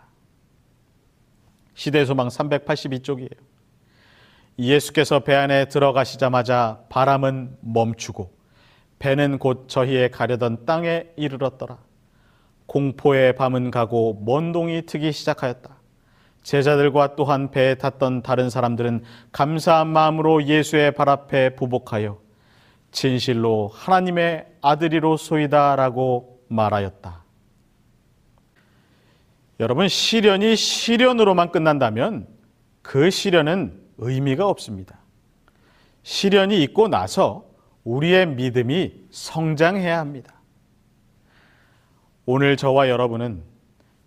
시대 1.73 2.05
소망 2.05 2.27
382쪽이에요. 2.27 3.29
예수께서 4.59 5.21
배 5.21 5.33
안에 5.33 5.69
들어가시자마자 5.69 6.81
바람은 6.89 7.57
멈추고 7.61 8.37
배는 8.99 9.39
곧 9.39 9.69
저희의 9.69 10.11
가려던 10.11 10.65
땅에 10.65 11.05
이르렀더라. 11.15 11.77
공포의 12.65 13.35
밤은 13.35 13.71
가고 13.71 14.21
먼 14.25 14.51
동이 14.51 14.85
트기 14.85 15.13
시작하였다. 15.13 15.79
제자들과 16.43 17.15
또한 17.15 17.51
배에 17.51 17.75
탔던 17.75 18.21
다른 18.21 18.49
사람들은 18.49 19.03
감사한 19.31 19.87
마음으로 19.87 20.43
예수의 20.43 20.91
발 20.91 21.07
앞에 21.07 21.55
부복하여 21.55 22.19
진실로 22.91 23.69
하나님의 23.73 24.45
아들이로 24.61 25.15
소이다라고 25.15 26.41
말하였다. 26.49 27.23
여러분 29.61 29.87
시련이 29.87 30.55
시련으로만 30.55 31.51
끝난다면 31.51 32.27
그 32.81 33.09
시련은 33.09 33.88
의미가 33.99 34.47
없습니다. 34.47 34.99
시련이 36.03 36.63
있고 36.63 36.87
나서 36.87 37.45
우리의 37.83 38.27
믿음이 38.27 38.93
성장해야 39.11 39.99
합니다. 39.99 40.33
오늘 42.25 42.57
저와 42.57 42.89
여러분은 42.89 43.43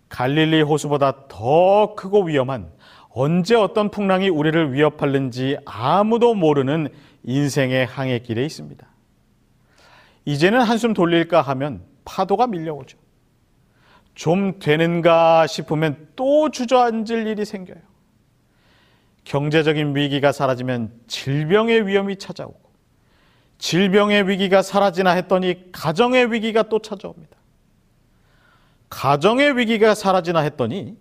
갈릴리 0.09 0.61
호수보다 0.61 1.27
더 1.27 1.95
크고 1.95 2.23
위험한 2.23 2.71
언제 3.09 3.55
어떤 3.55 3.89
풍랑이 3.89 4.29
우리를 4.29 4.73
위협하는지 4.73 5.57
아무도 5.65 6.33
모르는 6.33 6.89
인생의 7.23 7.85
항해길에 7.85 8.45
있습니다. 8.45 8.87
이제는 10.25 10.61
한숨 10.61 10.93
돌릴까 10.93 11.41
하면 11.41 11.83
파도가 12.05 12.47
밀려오죠. 12.47 12.97
좀 14.15 14.59
되는가 14.59 15.47
싶으면 15.47 16.09
또 16.15 16.49
주저앉을 16.49 17.27
일이 17.27 17.45
생겨요. 17.45 17.92
경제적인 19.23 19.95
위기가 19.95 20.31
사라지면 20.31 20.91
질병의 21.07 21.87
위험이 21.87 22.17
찾아오고 22.17 22.61
질병의 23.57 24.27
위기가 24.27 24.61
사라지나 24.61 25.11
했더니 25.11 25.71
가정의 25.71 26.31
위기가 26.31 26.63
또 26.63 26.79
찾아옵니다. 26.79 27.37
가정의 28.89 29.57
위기가 29.57 29.95
사라지나 29.95 30.41
했더니 30.41 30.97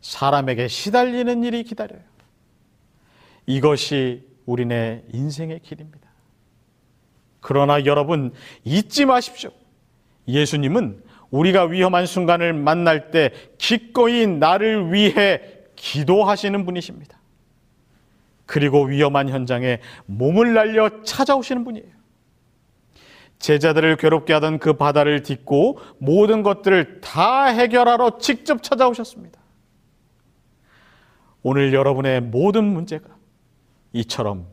사람에게 0.00 0.68
시달리는 0.68 1.42
일이 1.42 1.64
기다려요. 1.64 2.00
이것이 3.46 4.26
우리네 4.46 5.04
인생의 5.12 5.60
길입니다. 5.60 6.08
그러나 7.40 7.84
여러분 7.84 8.32
잊지 8.64 9.04
마십시오. 9.04 9.50
예수님은 10.28 11.02
우리가 11.30 11.64
위험한 11.64 12.06
순간을 12.06 12.52
만날 12.52 13.10
때 13.10 13.32
기꺼이 13.58 14.26
나를 14.26 14.92
위해 14.92 15.40
기도하시는 15.76 16.64
분이십니다. 16.64 17.15
그리고 18.46 18.84
위험한 18.84 19.28
현장에 19.28 19.80
몸을 20.06 20.54
날려 20.54 21.02
찾아오시는 21.02 21.64
분이에요. 21.64 21.96
제자들을 23.38 23.96
괴롭게 23.96 24.32
하던 24.34 24.58
그 24.58 24.72
바다를 24.74 25.22
딛고 25.22 25.78
모든 25.98 26.42
것들을 26.42 27.00
다 27.00 27.44
해결하러 27.44 28.18
직접 28.18 28.62
찾아오셨습니다. 28.62 29.38
오늘 31.42 31.74
여러분의 31.74 32.22
모든 32.22 32.64
문제가 32.64 33.04
이처럼 33.92 34.46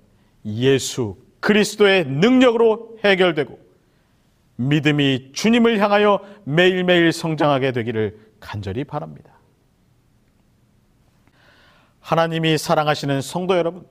예수 0.45 1.17
그리스도의 1.39 2.06
능력으로 2.06 2.97
해결되고 3.03 3.60
믿음이 4.58 5.32
주님을 5.34 5.79
향하여 5.79 6.19
매일매일 6.43 7.12
성장하게 7.12 7.71
되기를 7.71 8.17
간절히 8.39 8.84
바랍니다. 8.84 9.33
하나님이 12.03 12.57
사랑하시는 12.57 13.21
성도 13.21 13.57
여러분, 13.57 13.87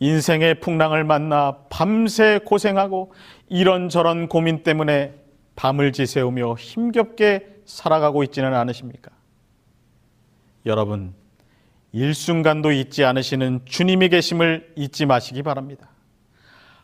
인생의 0.00 0.58
풍랑을 0.58 1.04
만나 1.04 1.58
밤새 1.70 2.40
고생하고 2.44 3.12
이런저런 3.48 4.28
고민 4.28 4.64
때문에 4.64 5.14
밤을 5.54 5.92
지새우며 5.92 6.56
힘겹게 6.56 7.46
살아가고 7.64 8.24
있지는 8.24 8.54
않으십니까? 8.54 9.12
여러분, 10.66 11.14
일순간도 11.92 12.72
잊지 12.72 13.04
않으시는 13.04 13.60
주님이 13.66 14.08
계심을 14.08 14.72
잊지 14.74 15.06
마시기 15.06 15.44
바랍니다. 15.44 15.88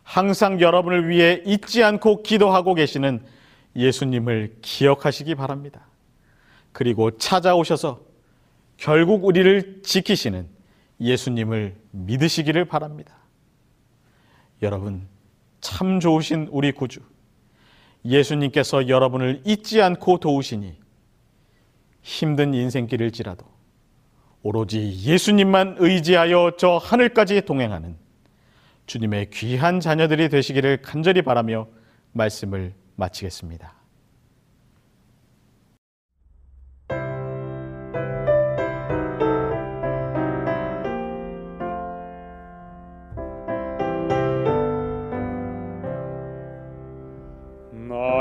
항상 0.04 0.60
여러분을 0.60 1.08
위해 1.08 1.42
잊지 1.44 1.82
않고 1.82 2.22
기도하고 2.22 2.74
계시는 2.74 3.24
예수님을 3.74 4.58
기억하시기 4.62 5.34
바랍니다. 5.34 5.80
그리고 6.70 7.10
찾아오셔서 7.10 8.05
결국 8.76 9.24
우리를 9.24 9.82
지키시는 9.82 10.46
예수님을 11.00 11.76
믿으시기를 11.90 12.64
바랍니다. 12.66 13.16
여러분, 14.62 15.06
참 15.60 16.00
좋으신 16.00 16.48
우리 16.50 16.72
구주. 16.72 17.00
예수님께서 18.04 18.88
여러분을 18.88 19.42
잊지 19.44 19.82
않고 19.82 20.18
도우시니 20.18 20.78
힘든 22.02 22.54
인생길을지라도 22.54 23.44
오로지 24.42 24.96
예수님만 25.02 25.76
의지하여 25.78 26.52
저 26.56 26.76
하늘까지 26.76 27.42
동행하는 27.42 27.96
주님의 28.86 29.30
귀한 29.30 29.80
자녀들이 29.80 30.28
되시기를 30.28 30.82
간절히 30.82 31.22
바라며 31.22 31.66
말씀을 32.12 32.74
마치겠습니다. 32.94 33.75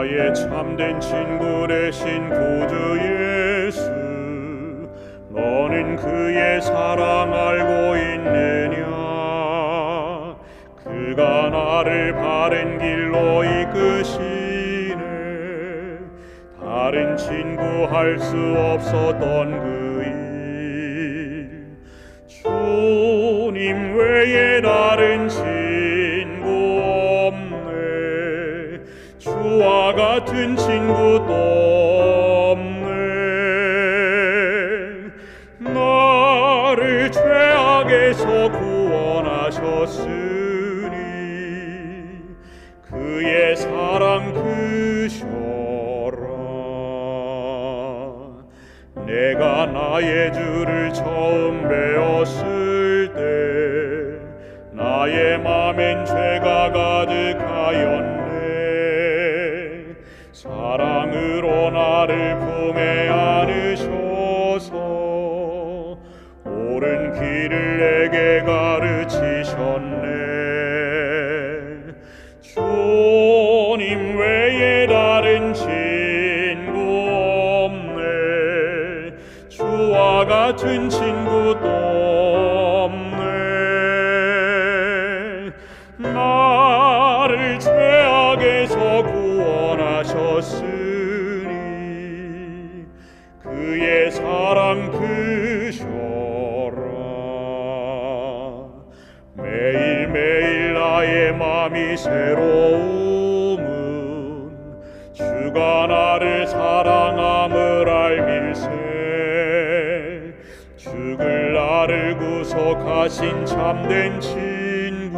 나의 0.06 0.34
참된 0.36 1.00
친구 1.00 1.66
되신 1.68 2.30
구주 2.30 3.00
예수 3.02 3.90
너는 5.30 5.96
그의 5.96 6.62
사랑 6.62 7.34
알고 7.34 7.98
있느냐? 7.98 8.86
그가 10.84 11.50
나를 11.50 12.14
바른 12.14 12.78
길로 12.78 13.44
이끄시네. 13.44 14.96
다른 16.62 17.18
친구 17.18 17.64
할 17.86 18.20
수 18.20 18.38
없었던 18.38 19.60
그 19.60 20.04
일. 20.06 21.78
주님 22.28 23.98
외에 23.98 24.62
다른 24.62 25.28
친구 25.28 25.55
같은 30.16 30.56
친구도 30.56 31.34
없네. 32.54 32.86
나를 35.60 37.12
죄악에서 37.12 38.50
구원하셨으니 38.50 40.06
그의 42.90 43.58
사랑 43.58 44.34
크셔라. 44.34 45.26
내가 49.06 49.66
나의 49.66 50.32
주를 50.32 50.94
처음 50.94 51.68
배웠을 51.68 53.12
때 53.14 53.22
나의 54.72 55.40
맘엔 55.40 56.06
죄 56.06 56.35
참된 113.66 114.22
친구 114.22 115.18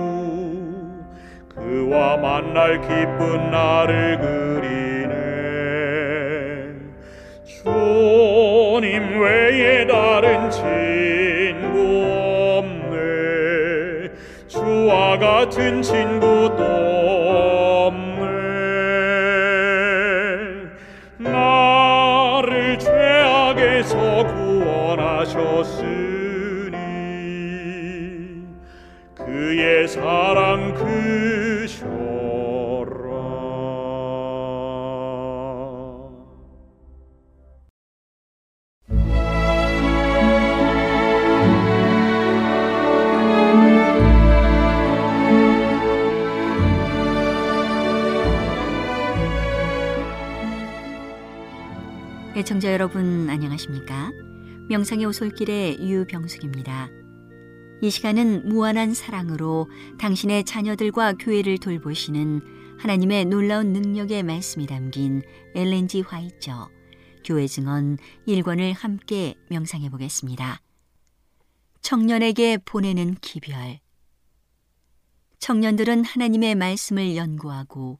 그와 1.54 2.16
만날 2.16 2.80
기쁜 2.80 3.52
나를 3.52 4.18
그리네. 4.22 5.12
주님 7.46 9.20
외에 9.20 9.86
다른 9.86 10.50
친구 10.50 12.06
없네. 12.58 14.14
주와 14.48 15.20
같은 15.20 15.82
친구 15.82 16.47
명상의 54.78 55.08
오솔길의 55.08 55.80
유병숙입니다. 55.90 56.92
이 57.82 57.90
시간은 57.90 58.48
무한한 58.48 58.94
사랑으로 58.94 59.72
당신의 59.98 60.44
자녀들과 60.44 61.14
교회를 61.14 61.58
돌보시는 61.58 62.78
하나님의 62.78 63.26
놀라운 63.26 63.74
능력의 63.74 64.22
말씀이 64.22 64.68
담긴 64.68 65.24
엘렌지 65.56 66.02
화이처 66.02 66.70
교회 67.26 67.48
증언 67.48 67.98
1권을 68.28 68.76
함께 68.76 69.34
명상해 69.50 69.90
보겠습니다. 69.90 70.62
청년에게 71.82 72.60
보내는 72.64 73.16
기별 73.16 73.80
청년들은 75.40 76.04
하나님의 76.04 76.54
말씀을 76.54 77.16
연구하고 77.16 77.98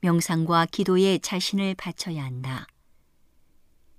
명상과 0.00 0.66
기도에 0.72 1.18
자신을 1.18 1.76
바쳐야 1.76 2.24
한다. 2.24 2.66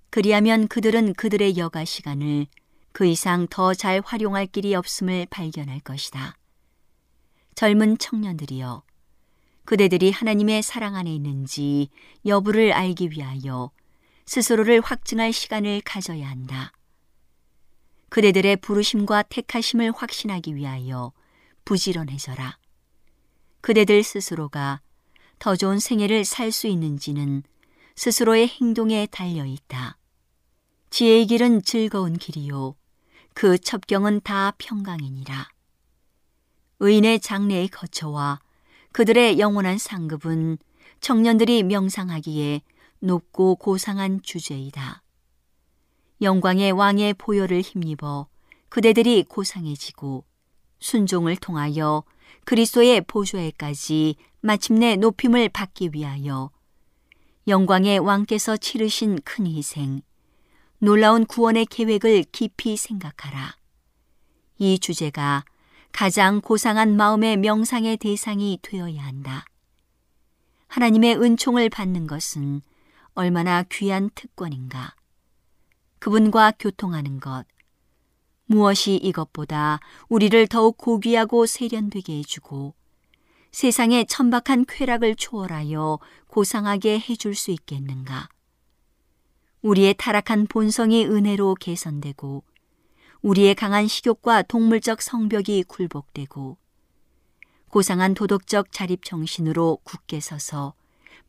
그리하면 0.09 0.67
그들은 0.67 1.13
그들의 1.13 1.57
여가 1.57 1.85
시간을 1.85 2.47
그 2.91 3.05
이상 3.05 3.47
더 3.47 3.73
잘 3.73 4.01
활용할 4.03 4.47
길이 4.47 4.73
없음을 4.73 5.27
발견할 5.29 5.79
것이다. 5.81 6.35
젊은 7.53 7.97
청년들이여, 7.97 8.83
그대들이 9.65 10.09
하나님의 10.11 10.63
사랑 10.63 10.95
안에 10.95 11.13
있는지 11.13 11.89
여부를 12.25 12.73
알기 12.73 13.11
위하여 13.11 13.69
스스로를 14.25 14.81
확증할 14.81 15.31
시간을 15.31 15.81
가져야 15.81 16.27
한다. 16.27 16.71
그대들의 18.09 18.55
부르심과 18.57 19.23
택하심을 19.23 19.91
확신하기 19.95 20.55
위하여 20.55 21.11
부지런해져라. 21.65 22.57
그대들 23.61 24.03
스스로가 24.03 24.81
더 25.37 25.55
좋은 25.55 25.77
생애를 25.77 26.25
살 26.25 26.51
수 26.51 26.65
있는지는 26.65 27.43
스스로의 27.95 28.47
행동에 28.47 29.05
달려 29.11 29.45
있다. 29.45 29.98
지혜의 30.89 31.27
길은 31.27 31.61
즐거운 31.63 32.17
길이요. 32.17 32.75
그 33.33 33.57
첩경은 33.57 34.21
다 34.21 34.53
평강이니라. 34.57 35.49
의인의 36.79 37.19
장래의 37.19 37.67
거처와 37.69 38.39
그들의 38.91 39.39
영원한 39.39 39.77
상급은 39.77 40.57
청년들이 40.99 41.63
명상하기에 41.63 42.61
높고 42.99 43.55
고상한 43.55 44.21
주제이다. 44.21 45.03
영광의 46.21 46.71
왕의 46.71 47.13
보혈을 47.13 47.61
힘입어 47.61 48.27
그대들이 48.67 49.23
고상해지고 49.23 50.25
순종을 50.79 51.37
통하여 51.37 52.03
그리스도의 52.45 53.01
보좌에까지 53.01 54.15
마침내 54.41 54.95
높임을 54.95 55.49
받기 55.49 55.91
위하여 55.93 56.51
영광의 57.47 57.99
왕께서 57.99 58.57
치르신 58.57 59.19
큰 59.23 59.47
희생, 59.47 60.01
놀라운 60.81 61.25
구원의 61.25 61.65
계획을 61.65 62.23
깊이 62.31 62.77
생각하라. 62.77 63.57
이 64.59 64.79
주제가 64.79 65.43
가장 65.91 66.39
고상한 66.39 66.95
마음의 66.95 67.37
명상의 67.37 67.97
대상이 67.97 68.59
되어야 68.61 69.03
한다. 69.03 69.45
하나님의 70.67 71.21
은총을 71.21 71.69
받는 71.69 72.07
것은 72.07 72.61
얼마나 73.13 73.63
귀한 73.63 74.09
특권인가. 74.15 74.95
그분과 75.99 76.53
교통하는 76.57 77.19
것. 77.19 77.45
무엇이 78.45 78.95
이것보다 78.95 79.81
우리를 80.07 80.47
더욱 80.47 80.77
고귀하고 80.77 81.45
세련되게 81.45 82.19
해주고 82.19 82.73
세상의 83.51 84.05
천박한 84.05 84.65
쾌락을 84.65 85.15
초월하여 85.15 85.99
고상하게 86.27 86.99
해줄 86.99 87.35
수 87.35 87.51
있겠는가. 87.51 88.29
우리의 89.61 89.95
타락한 89.97 90.47
본성이 90.47 91.05
은혜로 91.05 91.55
개선되고 91.55 92.43
우리의 93.21 93.55
강한 93.55 93.87
식욕과 93.87 94.43
동물적 94.43 95.01
성벽이 95.01 95.63
굴복되고 95.67 96.57
고상한 97.67 98.13
도덕적 98.13 98.71
자립 98.71 99.03
정신으로 99.03 99.79
굳게 99.83 100.21
서서 100.21 100.73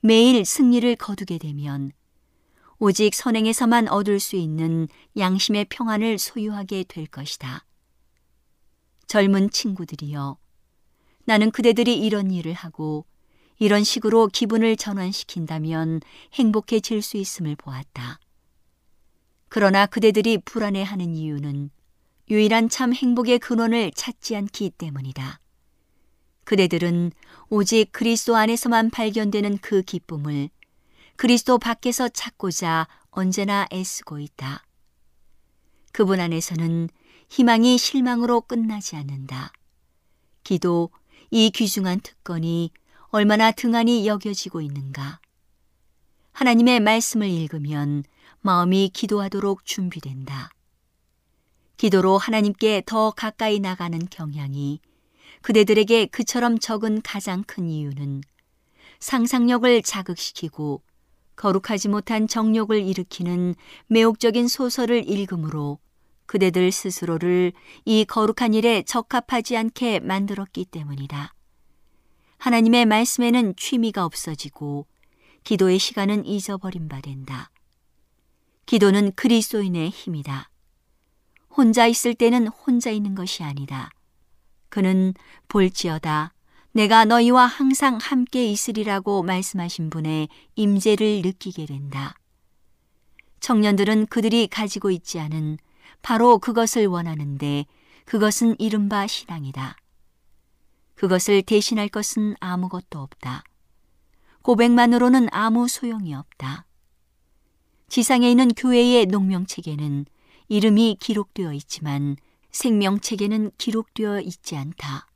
매일 0.00 0.44
승리를 0.44 0.94
거두게 0.96 1.38
되면 1.38 1.92
오직 2.78 3.14
선행에서만 3.14 3.88
얻을 3.88 4.20
수 4.20 4.36
있는 4.36 4.88
양심의 5.18 5.66
평안을 5.68 6.18
소유하게 6.18 6.84
될 6.84 7.06
것이다. 7.06 7.66
젊은 9.06 9.50
친구들이여, 9.50 10.38
나는 11.24 11.50
그대들이 11.50 11.98
이런 11.98 12.30
일을 12.30 12.54
하고 12.54 13.04
이런 13.60 13.84
식으로 13.84 14.26
기분을 14.28 14.74
전환시킨다면 14.74 16.00
행복해질 16.32 17.02
수 17.02 17.18
있음을 17.18 17.56
보았다. 17.56 18.18
그러나 19.50 19.84
그대들이 19.84 20.38
불안해하는 20.38 21.14
이유는 21.14 21.70
유일한 22.30 22.70
참 22.70 22.94
행복의 22.94 23.38
근원을 23.38 23.92
찾지 23.94 24.34
않기 24.34 24.70
때문이다. 24.70 25.40
그대들은 26.44 27.12
오직 27.50 27.92
그리스도 27.92 28.34
안에서만 28.34 28.88
발견되는 28.90 29.58
그 29.58 29.82
기쁨을 29.82 30.48
그리스도 31.16 31.58
밖에서 31.58 32.08
찾고자 32.08 32.88
언제나 33.10 33.66
애쓰고 33.70 34.20
있다. 34.20 34.64
그분 35.92 36.18
안에서는 36.18 36.88
희망이 37.28 37.76
실망으로 37.76 38.40
끝나지 38.40 38.96
않는다. 38.96 39.52
기도, 40.44 40.90
이 41.30 41.50
귀중한 41.50 42.00
특권이 42.00 42.72
얼마나 43.12 43.50
등한히 43.50 44.06
여겨지고 44.06 44.60
있는가. 44.60 45.18
하나님의 46.30 46.78
말씀을 46.78 47.28
읽으면 47.28 48.04
마음이 48.40 48.90
기도하도록 48.94 49.66
준비된다. 49.66 50.50
기도로 51.76 52.18
하나님께 52.18 52.84
더 52.86 53.10
가까이 53.10 53.58
나가는 53.58 53.98
경향이 54.08 54.80
그대들에게 55.42 56.06
그처럼 56.06 56.58
적은 56.60 57.02
가장 57.02 57.42
큰 57.42 57.68
이유는 57.68 58.20
상상력을 59.00 59.82
자극시키고 59.82 60.82
거룩하지 61.34 61.88
못한 61.88 62.28
정욕을 62.28 62.80
일으키는 62.80 63.56
매혹적인 63.88 64.46
소설을 64.46 65.10
읽음으로 65.10 65.78
그대들 66.26 66.70
스스로를 66.70 67.54
이 67.84 68.04
거룩한 68.04 68.54
일에 68.54 68.82
적합하지 68.82 69.56
않게 69.56 69.98
만들었기 70.00 70.66
때문이다. 70.66 71.34
하나님의 72.40 72.86
말씀에는 72.86 73.54
취미가 73.56 74.06
없어지고 74.06 74.86
기도의 75.44 75.78
시간은 75.78 76.24
잊어버린 76.24 76.88
바 76.88 77.00
된다. 77.02 77.50
기도는 78.64 79.12
그리스도인의 79.12 79.90
힘이다. 79.90 80.48
혼자 81.50 81.86
있을 81.86 82.14
때는 82.14 82.46
혼자 82.48 82.90
있는 82.90 83.14
것이 83.14 83.42
아니다. 83.42 83.90
그는 84.70 85.12
볼지어다 85.48 86.32
내가 86.72 87.04
너희와 87.04 87.44
항상 87.44 87.98
함께 88.00 88.46
있으리라고 88.50 89.22
말씀하신 89.22 89.90
분의 89.90 90.28
임재를 90.54 91.20
느끼게 91.22 91.66
된다. 91.66 92.14
청년들은 93.40 94.06
그들이 94.06 94.46
가지고 94.46 94.90
있지 94.90 95.20
않은 95.20 95.58
바로 96.00 96.38
그것을 96.38 96.86
원하는데 96.86 97.66
그것은 98.06 98.56
이른바 98.58 99.06
신앙이다. 99.06 99.76
그것을 101.00 101.40
대신할 101.40 101.88
것은 101.88 102.36
아무것도 102.40 102.98
없다. 102.98 103.42
고백만으로는 104.42 105.28
아무 105.32 105.66
소용이 105.66 106.14
없다. 106.14 106.66
지상에 107.88 108.30
있는 108.30 108.48
교회의 108.48 109.06
농명책에는 109.06 110.04
이름이 110.48 110.98
기록되어 111.00 111.54
있지만 111.54 112.16
생명책에는 112.50 113.52
기록되어 113.56 114.20
있지 114.20 114.56
않다. 114.56 115.06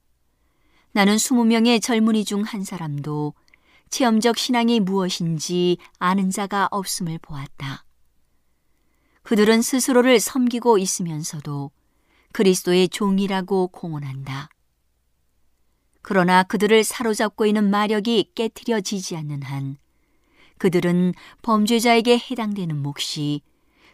나는 0.93 1.17
20명의 1.17 1.83
젊은이 1.83 2.25
중 2.25 2.45
한 2.45 2.65
사람도 2.65 3.35
체험적 3.91 4.39
신앙이 4.39 4.81
무엇인지 4.81 5.77
아는 5.99 6.31
자가 6.31 6.69
없음을 6.71 7.19
보았다. 7.19 7.85
그들은 9.23 9.61
스스로를 9.61 10.19
섬기고 10.19 10.79
있으면서도 10.79 11.73
그리스도의 12.33 12.89
종이라고 12.89 13.69
공언한다. 13.69 14.49
그러나 16.05 16.43
그들을 16.43 16.85
사로잡고 16.85 17.47
있는 17.47 17.71
마력이 17.71 18.33
깨트려지지 18.35 19.17
않는 19.17 19.43
한 19.43 19.79
그들은 20.59 21.15
범죄자에게 21.41 22.19
해당되는 22.19 22.77
몫이 22.77 23.41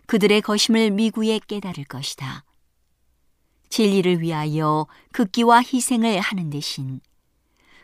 그들의 0.06 0.42
것임을 0.42 0.90
미구에 0.90 1.38
깨달을 1.46 1.84
것이다. 1.84 2.44
진리를 3.68 4.20
위하여 4.20 4.88
극기와 5.12 5.62
희생을 5.62 6.18
하는 6.18 6.50
대신 6.50 7.00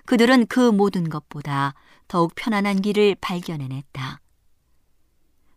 그들은 0.06 0.46
그 0.46 0.72
모든 0.72 1.08
것보다 1.08 1.74
더욱 2.08 2.32
편안한 2.34 2.82
길을 2.82 3.14
발견해냈다. 3.20 4.20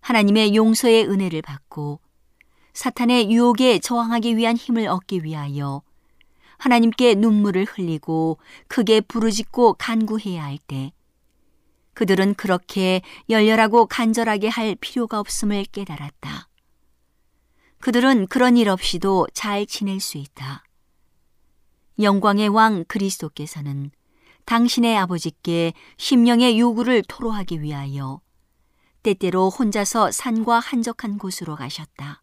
하나님의 0.01 0.55
용서의 0.55 1.09
은혜를 1.09 1.41
받고 1.41 2.01
사탄의 2.73 3.31
유혹에 3.31 3.79
저항하기 3.79 4.37
위한 4.37 4.55
힘을 4.55 4.87
얻기 4.87 5.23
위하여 5.23 5.81
하나님께 6.59 7.15
눈물을 7.15 7.65
흘리고 7.65 8.37
크게 8.67 9.01
부르짖고 9.01 9.73
간구해야 9.73 10.43
할 10.43 10.59
때 10.67 10.91
그들은 11.99 12.35
그렇게 12.35 13.01
열렬하고 13.29 13.85
간절하게 13.87 14.47
할 14.47 14.75
필요가 14.75 15.19
없음을 15.19 15.65
깨달았다. 15.65 16.47
그들은 17.79 18.27
그런 18.27 18.55
일 18.55 18.69
없이도 18.69 19.27
잘 19.33 19.65
지낼 19.65 19.99
수 19.99 20.17
있다. 20.17 20.63
영광의 21.99 22.47
왕 22.47 22.85
그리스도께서는 22.85 23.91
당신의 24.45 24.97
아버지께 24.97 25.73
심령의 25.97 26.57
요구를 26.57 27.03
토로하기 27.05 27.61
위하여 27.61 28.21
때때로 29.03 29.49
혼자서 29.49 30.11
산과 30.11 30.59
한적한 30.59 31.17
곳으로 31.17 31.57
가셨다. 31.57 32.21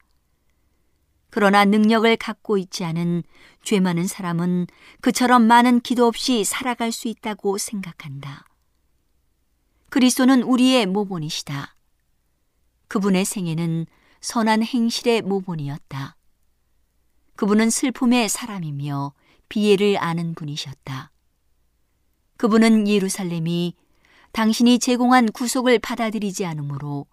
그러나 1.36 1.66
능력을 1.66 2.16
갖고 2.16 2.56
있지 2.56 2.82
않은 2.82 3.22
죄 3.62 3.78
많은 3.78 4.06
사람은 4.06 4.68
그처럼 5.02 5.42
많은 5.42 5.80
기도 5.80 6.06
없이 6.06 6.44
살아갈 6.44 6.92
수 6.92 7.08
있다고 7.08 7.58
생각한다. 7.58 8.46
그리스도는 9.90 10.42
우리의 10.44 10.86
모본이시다. 10.86 11.76
그분의 12.88 13.26
생애는 13.26 13.84
선한 14.22 14.62
행실의 14.62 15.20
모본이었다. 15.20 16.16
그분은 17.34 17.68
슬픔의 17.68 18.30
사람이며 18.30 19.12
비애를 19.50 19.98
아는 19.98 20.34
분이셨다. 20.34 21.10
그분은 22.38 22.88
예루살렘이 22.88 23.74
당신이 24.32 24.78
제공한 24.78 25.30
구속을 25.30 25.80
받아들이지 25.80 26.46
않으므로 26.46 27.04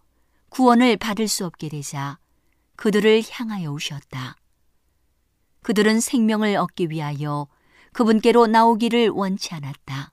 구원을 0.47 0.95
받을 0.95 1.27
수 1.27 1.45
없게 1.45 1.67
되자 1.67 2.22
그들을 2.75 3.23
향하여 3.29 3.71
오셨다. 3.71 4.35
그들은 5.61 5.99
생명을 5.99 6.55
얻기 6.57 6.89
위하여 6.89 7.47
그분께로 7.93 8.47
나오기를 8.47 9.09
원치 9.09 9.53
않았다. 9.53 10.11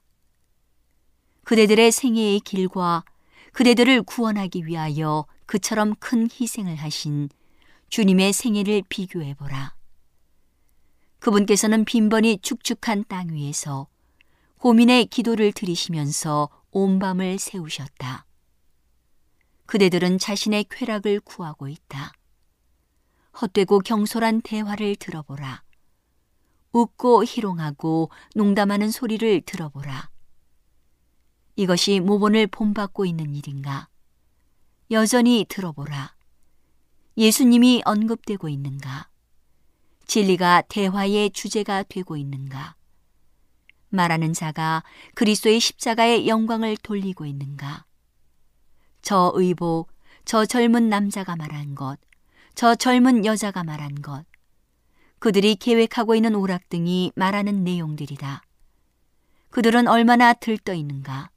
그대들의 1.45 1.91
생애의 1.91 2.41
길과 2.41 3.05
그대들을 3.53 4.03
구원하기 4.03 4.67
위하여 4.67 5.27
그처럼 5.47 5.95
큰 5.97 6.29
희생을 6.31 6.77
하신 6.77 7.29
주님의 7.89 8.33
생애를 8.33 8.83
비교해 8.89 9.35
보라. 9.35 9.75
그분께서는 11.19 11.85
빈번히 11.85 12.39
축축한 12.41 13.05
땅 13.09 13.31
위에서 13.31 13.89
고민의 14.59 15.07
기도를 15.07 15.53
들이시면서 15.53 16.49
온 16.71 16.99
밤을 16.99 17.39
세우셨다. 17.39 18.27
그대들은 19.67 20.19
자신의 20.19 20.67
쾌락을 20.71 21.21
구하고 21.21 21.67
있다. 21.67 22.13
헛되고 23.41 23.81
경솔한 23.81 24.43
대화를 24.43 24.97
들어보라. 24.97 25.63
웃고 26.73 27.25
희롱하고 27.25 28.11
농담하는 28.35 28.91
소리를 28.91 29.43
들어보라. 29.43 30.11
이것이 31.57 32.01
모본을 32.01 32.47
본받고 32.47 33.07
있는 33.07 33.35
일인가? 33.35 33.89
여전히 34.91 35.47
들어보라. 35.49 36.15
예수님이 37.17 37.83
언급되고 37.85 38.49
있는가? 38.49 39.09
진리가 40.07 40.63
대화의 40.69 41.31
주제가 41.31 41.85
되고 41.85 42.17
있는가? 42.17 42.77
말하는 43.89 44.33
자가 44.33 44.85
그리스도의 45.15 45.61
십자가의 45.61 46.29
영광을 46.29 46.77
돌리고 46.77 47.27
있는가? 47.27 47.85
저 49.03 49.33
의복, 49.35 49.93
저 50.25 50.47
젊은 50.47 50.89
남자가 50.89 51.37
말한 51.37 51.75
것, 51.75 51.99
저 52.55 52.75
젊은 52.75 53.25
여자가 53.25 53.65
말한 53.65 54.03
것, 54.03 54.25
그들이 55.19 55.55
계획하고 55.55 56.15
있는 56.15 56.35
오락 56.35 56.69
등이 56.69 57.13
말하는 57.15 57.63
내용들이다. 57.65 58.43
그들은 59.51 59.89
얼마나 59.89 60.33
들떠 60.33 60.75
있는가? 60.75 61.31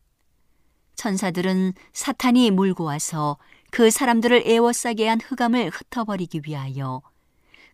천사들은 0.95 1.73
사탄이 1.91 2.51
몰고 2.51 2.83
와서 2.83 3.37
그 3.71 3.89
사람들을 3.89 4.43
애워싸게 4.45 5.07
한 5.07 5.19
흑암을 5.19 5.69
흩어버리기 5.69 6.41
위하여 6.45 7.01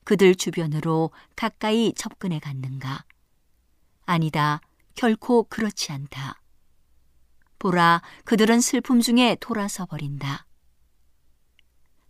그들 0.04 0.34
주변으로 0.36 1.12
가까이 1.36 1.94
접근해 1.94 2.40
갔는가? 2.40 3.04
아니다. 4.06 4.62
결코 4.96 5.44
그렇지 5.44 5.92
않다. 5.92 6.42
보라, 7.60 8.02
그들은 8.24 8.62
슬픔 8.62 9.02
중에 9.02 9.38
돌아서 9.40 9.86
버린다. 9.86 10.46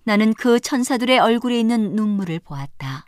나는 0.03 0.33
그 0.33 0.59
천사들의 0.59 1.19
얼굴에 1.19 1.59
있는 1.59 1.95
눈물을 1.95 2.39
보았다. 2.39 3.05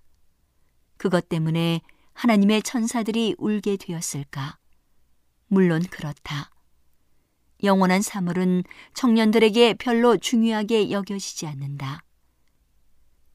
그것 0.98 1.30
때문에 1.30 1.82
하나님의 2.14 2.62
천사들이 2.64 3.36
울게 3.38 3.78
되었을까? 3.78 4.58
물론 5.48 5.84
그렇다. 5.84 6.52
영원한 7.64 8.02
사물은 8.02 8.64
청년들에게 8.94 9.76
별로 9.76 10.18
중요하게 10.18 10.92
여겨지지 10.92 11.48
않는다. 11.48 12.04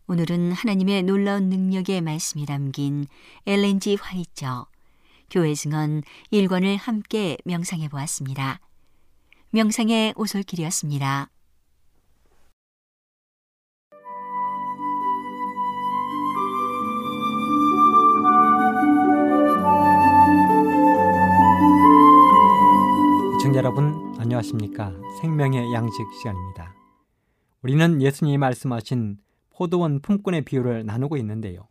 오늘은 0.09 0.53
하나님의 0.53 1.03
놀라운 1.03 1.49
능력의 1.49 2.01
말씀이 2.01 2.47
담긴 2.47 3.07
엘렌지 3.45 3.97
화이처 3.97 4.67
교회 5.31 5.55
증언 5.55 6.03
1권을 6.33 6.77
함께 6.79 7.37
명상해 7.45 7.89
보았습니다. 7.89 8.61
명상의 9.51 10.15
오솔길이었습니다. 10.17 11.31
여러분 23.57 24.15
안녕하십니까? 24.19 24.93
생명의 25.23 25.73
양식 25.73 25.97
시간입니다. 26.19 26.75
우리는 27.63 28.03
예수님이 28.03 28.37
말씀하신 28.37 29.17
포도원 29.49 30.01
품꾼의 30.01 30.43
비유를 30.43 30.85
나누고 30.85 31.17
있는데요. 31.17 31.67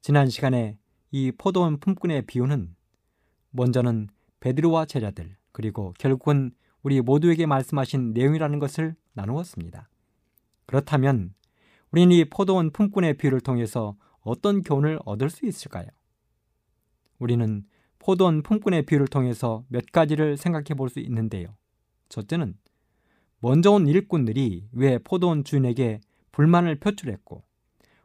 지난 0.00 0.30
시간에 0.30 0.78
이 1.10 1.30
포도원 1.30 1.76
품꾼의 1.76 2.22
비유는 2.22 2.74
먼저는 3.50 4.08
베드로와 4.40 4.86
제자들 4.86 5.36
그리고 5.52 5.92
결국은 5.98 6.52
우리 6.82 7.02
모두에게 7.02 7.44
말씀하신 7.44 8.14
내용이라는 8.14 8.58
것을 8.58 8.96
나누었습니다. 9.12 9.90
그렇다면 10.64 11.34
우리는 11.90 12.12
이 12.12 12.24
포도원 12.24 12.70
품꾼의 12.70 13.18
비유를 13.18 13.42
통해서 13.42 13.94
어떤 14.22 14.62
교훈을 14.62 15.00
얻을 15.04 15.28
수 15.28 15.44
있을까요? 15.44 15.88
우리는 17.18 17.66
포도원 18.04 18.42
품꾼의 18.42 18.82
비유를 18.84 19.08
통해서 19.08 19.64
몇 19.68 19.86
가지를 19.90 20.36
생각해 20.36 20.74
볼 20.76 20.90
수 20.90 21.00
있는데요. 21.00 21.56
첫째는 22.10 22.54
먼저 23.40 23.70
온 23.70 23.86
일꾼들이 23.86 24.68
왜 24.72 24.98
포도원 24.98 25.42
주인에게 25.42 26.00
불만을 26.30 26.80
표출했고 26.80 27.42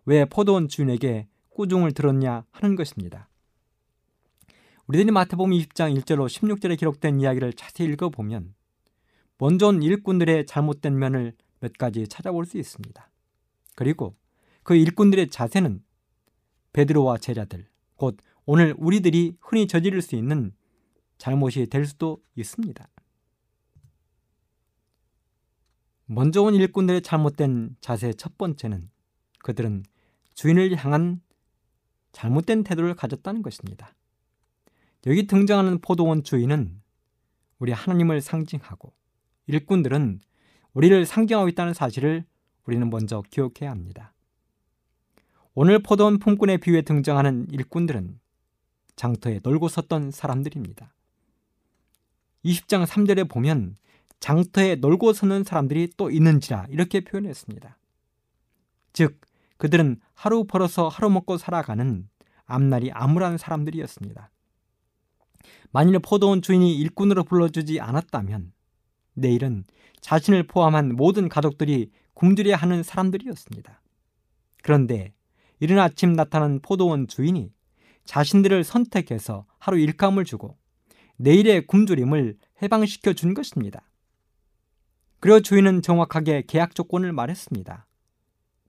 왜 0.05 0.23
포도원 0.23 0.69
주인에게 0.69 1.27
꾸중을 1.49 1.91
들었냐 1.91 2.45
하는 2.49 2.75
것입니다. 2.77 3.27
우리들이 4.87 5.11
마태복음 5.11 5.51
20장 5.51 5.93
1절로 5.99 6.27
16절에 6.27 6.79
기록된 6.79 7.19
이야기를 7.19 7.51
자세히 7.53 7.89
읽어보면 7.89 8.53
먼저 9.37 9.67
온 9.67 9.83
일꾼들의 9.83 10.45
잘못된 10.45 10.97
면을 10.97 11.33
몇 11.59 11.73
가지 11.73 12.07
찾아볼 12.07 12.45
수 12.45 12.57
있습니다. 12.57 13.11
그리고 13.75 14.15
그 14.63 14.75
일꾼들의 14.75 15.29
자세는 15.29 15.83
베드로와 16.71 17.17
제자들, 17.17 17.67
곧 17.95 18.15
오늘 18.51 18.73
우리들이 18.79 19.37
흔히 19.41 19.67
저지를 19.67 20.01
수 20.01 20.15
있는 20.15 20.51
잘못이 21.19 21.67
될 21.67 21.85
수도 21.85 22.19
있습니다. 22.33 22.89
먼저 26.07 26.41
온 26.41 26.55
일꾼들의 26.55 27.03
잘못된 27.03 27.75
자세 27.79 28.11
첫 28.11 28.39
번째는 28.39 28.89
그들은 29.43 29.83
주인을 30.33 30.75
향한 30.77 31.21
잘못된 32.11 32.63
태도를 32.63 32.95
가졌다는 32.95 33.43
것입니다. 33.43 33.93
여기 35.05 35.27
등장하는 35.27 35.77
포도원 35.81 36.23
주인은 36.23 36.81
우리 37.59 37.71
하나님을 37.71 38.19
상징하고 38.19 38.91
일꾼들은 39.45 40.21
우리를 40.73 41.05
상징하고 41.05 41.49
있다는 41.49 41.75
사실을 41.75 42.25
우리는 42.65 42.89
먼저 42.89 43.21
기억해야 43.29 43.69
합니다. 43.69 44.11
오늘 45.53 45.83
포도원 45.83 46.17
품꾼의 46.17 46.57
비유에 46.57 46.81
등장하는 46.81 47.45
일꾼들은 47.51 48.19
장터에 48.99 49.39
놀고 49.41 49.69
섰던 49.69 50.11
사람들입니다. 50.11 50.93
20장 52.43 52.85
3절에 52.85 53.29
보면 53.29 53.77
장터에 54.19 54.75
놀고 54.75 55.13
서는 55.13 55.45
사람들이 55.45 55.91
또 55.95 56.11
있는지라 56.11 56.65
이렇게 56.69 56.99
표현했습니다. 56.99 57.77
즉, 58.91 59.21
그들은 59.55 60.01
하루 60.13 60.43
벌어서 60.43 60.89
하루 60.89 61.09
먹고 61.09 61.37
살아가는 61.37 62.09
앞날이 62.43 62.91
암울한 62.91 63.37
사람들이었습니다. 63.37 64.31
만일 65.71 65.97
포도원 65.99 66.41
주인이 66.41 66.75
일꾼으로 66.79 67.23
불러주지 67.23 67.79
않았다면 67.79 68.51
내일은 69.13 69.63
자신을 70.01 70.47
포함한 70.47 70.97
모든 70.97 71.29
가족들이 71.29 71.89
굶주려 72.15 72.57
하는 72.57 72.83
사람들이었습니다. 72.83 73.81
그런데 74.61 75.13
이른 75.61 75.79
아침 75.79 76.11
나타난 76.11 76.59
포도원 76.61 77.07
주인이 77.07 77.53
자신들을 78.09 78.63
선택해서 78.63 79.45
하루 79.59 79.77
일감을 79.77 80.25
주고 80.25 80.57
내일의 81.17 81.67
굶주림을 81.67 82.39
해방시켜 82.59 83.13
준 83.13 83.35
것입니다. 83.35 83.83
그리고 85.19 85.41
주인은 85.41 85.83
정확하게 85.83 86.45
계약 86.47 86.73
조건을 86.73 87.13
말했습니다. 87.13 87.85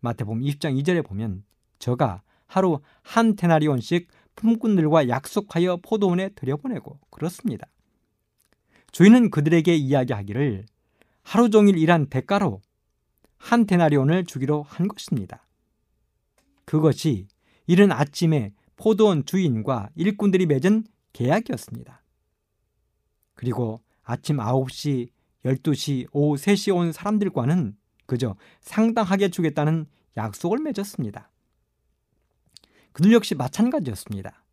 마태복음 0.01 0.43
20장 0.43 0.79
2절에 0.79 1.07
보면 1.07 1.43
저가 1.79 2.21
하루 2.47 2.81
한 3.01 3.35
테나리온씩 3.35 4.09
품꾼들과 4.37 5.09
약속하여 5.09 5.79
포도원에 5.79 6.29
들여보내고 6.35 7.01
그렇습니다. 7.09 7.67
주인은 8.93 9.31
그들에게 9.31 9.75
이야기하기를 9.75 10.67
하루 11.23 11.49
종일 11.49 11.79
일한 11.79 12.11
대가로 12.11 12.61
한 13.39 13.65
테나리온을 13.65 14.27
주기로 14.27 14.65
한 14.65 14.87
것입니다. 14.87 15.47
그것이 16.67 17.27
이른 17.67 17.91
아침에 17.91 18.53
포도원 18.81 19.27
주인과 19.27 19.91
일꾼들이 19.95 20.47
맺은 20.47 20.85
계약이었습니다. 21.13 22.03
그리고 23.35 23.83
아침 24.03 24.39
9시, 24.39 25.11
12시, 25.45 26.07
오후 26.13 26.37
3시에 26.37 26.75
온 26.75 26.91
사람들과는 26.91 27.77
그저 28.07 28.37
상당하게 28.61 29.29
주겠다는 29.29 29.85
약속을 30.17 30.61
맺었습니다. 30.61 31.31
그들 32.93 33.13
역시 33.13 33.35
마찬가지였습니다. 33.35 34.45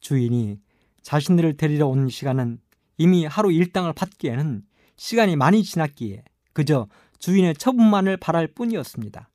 주인이 0.00 0.58
자신들을 1.02 1.58
데리러 1.58 1.86
온 1.86 2.08
시간은 2.08 2.60
이미 2.96 3.26
하루 3.26 3.52
일당을 3.52 3.92
받기에는 3.92 4.62
시간이 4.96 5.36
많이 5.36 5.62
지났기에 5.62 6.24
그저 6.54 6.88
주인의 7.18 7.56
처분만을 7.56 8.16
바랄 8.16 8.46
뿐이었습니다. 8.48 9.28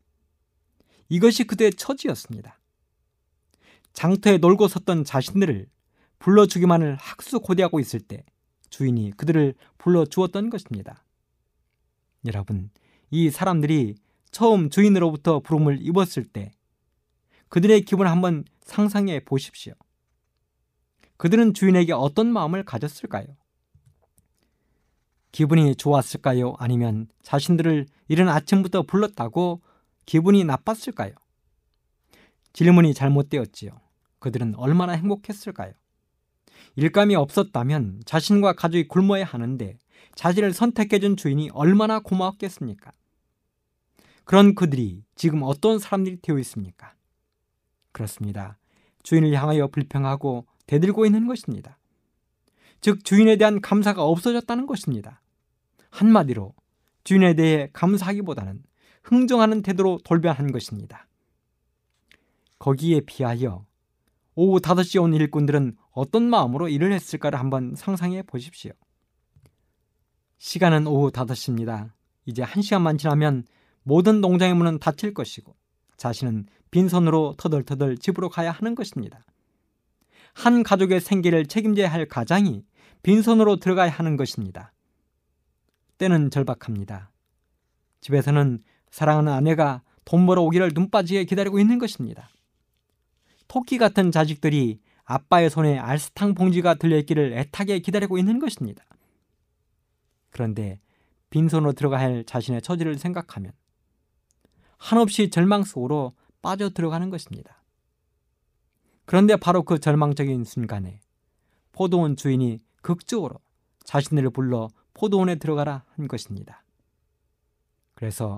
이것이 1.09 1.43
그들의 1.43 1.73
처지였습니다. 1.73 2.58
장터에 3.93 4.37
놀고 4.37 4.67
섰던 4.67 5.03
자신들을 5.03 5.67
불러주기만을 6.19 6.95
학수고대하고 6.95 7.79
있을 7.79 7.99
때 7.99 8.23
주인이 8.69 9.11
그들을 9.17 9.55
불러주었던 9.77 10.49
것입니다. 10.49 11.03
여러분, 12.25 12.69
이 13.09 13.29
사람들이 13.29 13.95
처음 14.31 14.69
주인으로부터 14.69 15.39
부름을 15.39 15.79
입었을 15.81 16.25
때 16.25 16.51
그들의 17.49 17.81
기분을 17.81 18.11
한번 18.11 18.45
상상해 18.61 19.19
보십시오. 19.21 19.73
그들은 21.17 21.53
주인에게 21.53 21.93
어떤 21.93 22.31
마음을 22.31 22.63
가졌을까요? 22.63 23.25
기분이 25.31 25.75
좋았을까요? 25.75 26.55
아니면 26.57 27.07
자신들을 27.23 27.87
이른 28.07 28.29
아침부터 28.29 28.83
불렀다고 28.83 29.61
기분이 30.05 30.43
나빴을까요? 30.43 31.13
질문이 32.59 32.93
잘못되었지요. 32.93 33.71
그들은 34.19 34.53
얼마나 34.55 34.91
행복했을까요? 34.91 35.71
일감이 36.75 37.15
없었다면 37.15 38.01
자신과 38.05 38.51
가족이 38.51 38.89
굶어야 38.89 39.23
하는데 39.23 39.77
자신을 40.15 40.51
선택해준 40.51 41.15
주인이 41.15 41.51
얼마나 41.53 42.01
고마웠겠습니까? 42.01 42.91
그런 44.25 44.55
그들이 44.55 45.05
지금 45.15 45.39
어떤 45.43 45.79
사람들이 45.79 46.17
되어 46.21 46.37
있습니까? 46.39 46.95
그렇습니다. 47.93 48.57
주인을 49.03 49.31
향하여 49.31 49.67
불평하고 49.67 50.45
대들고 50.67 51.05
있는 51.05 51.27
것입니다. 51.27 51.77
즉 52.81 53.05
주인에 53.05 53.37
대한 53.37 53.61
감사가 53.61 54.03
없어졌다는 54.03 54.67
것입니다. 54.67 55.21
한마디로 55.91 56.53
주인에 57.05 57.35
대해 57.35 57.69
감사하기보다는 57.71 58.63
흥정하는 59.03 59.61
태도로 59.61 59.99
돌변한 60.03 60.51
것입니다. 60.51 61.05
거기에 62.59 63.01
비하여 63.01 63.65
오후 64.35 64.59
5시에 64.59 65.01
온 65.01 65.13
일꾼들은 65.13 65.75
어떤 65.91 66.29
마음으로 66.29 66.69
일을 66.69 66.93
했을까를 66.93 67.39
한번 67.39 67.73
상상해 67.75 68.21
보십시오. 68.21 68.71
시간은 70.37 70.87
오후 70.87 71.11
5시입니다. 71.11 71.91
이제 72.25 72.43
1시간만 72.43 72.97
지나면 72.99 73.45
모든 73.83 74.21
농장의 74.21 74.53
문은 74.55 74.79
닫힐 74.79 75.13
것이고 75.13 75.55
자신은 75.97 76.45
빈손으로 76.71 77.35
터덜터덜 77.37 77.97
집으로 77.97 78.29
가야 78.29 78.51
하는 78.51 78.75
것입니다. 78.75 79.25
한 80.33 80.63
가족의 80.63 81.01
생계를 81.01 81.47
책임져야 81.47 81.91
할 81.91 82.05
가장이 82.07 82.63
빈손으로 83.03 83.57
들어가야 83.57 83.89
하는 83.89 84.15
것입니다. 84.15 84.71
때는 85.97 86.29
절박합니다. 86.29 87.11
집에서는 88.01 88.63
사랑하는 88.91 89.33
아내가 89.33 89.81
돈 90.05 90.25
벌어 90.25 90.41
오기를 90.43 90.71
눈빠지게 90.73 91.25
기다리고 91.25 91.59
있는 91.59 91.79
것입니다. 91.79 92.29
토끼 93.49 93.77
같은 93.77 94.11
자식들이 94.11 94.79
아빠의 95.03 95.49
손에 95.49 95.77
알스탕 95.77 96.35
봉지가 96.35 96.75
들려있기를 96.75 97.33
애타게 97.33 97.79
기다리고 97.79 98.17
있는 98.17 98.39
것입니다. 98.39 98.85
그런데 100.29 100.79
빈손으로 101.31 101.73
들어가야 101.73 102.01
할 102.01 102.23
자신의 102.23 102.61
처지를 102.61 102.97
생각하면 102.97 103.51
한없이 104.77 105.31
절망 105.31 105.63
속으로 105.63 106.13
빠져 106.41 106.69
들어가는 106.69 107.09
것입니다. 107.09 107.61
그런데 109.05 109.35
바로 109.35 109.63
그 109.63 109.79
절망적인 109.79 110.43
순간에 110.43 111.01
포도원 111.71 112.15
주인이 112.15 112.59
극적으로 112.83 113.39
자신을 113.83 114.29
불러 114.29 114.69
포도원에 114.93 115.35
들어가라 115.35 115.85
한 115.95 116.07
것입니다. 116.07 116.63
그래서 117.95 118.37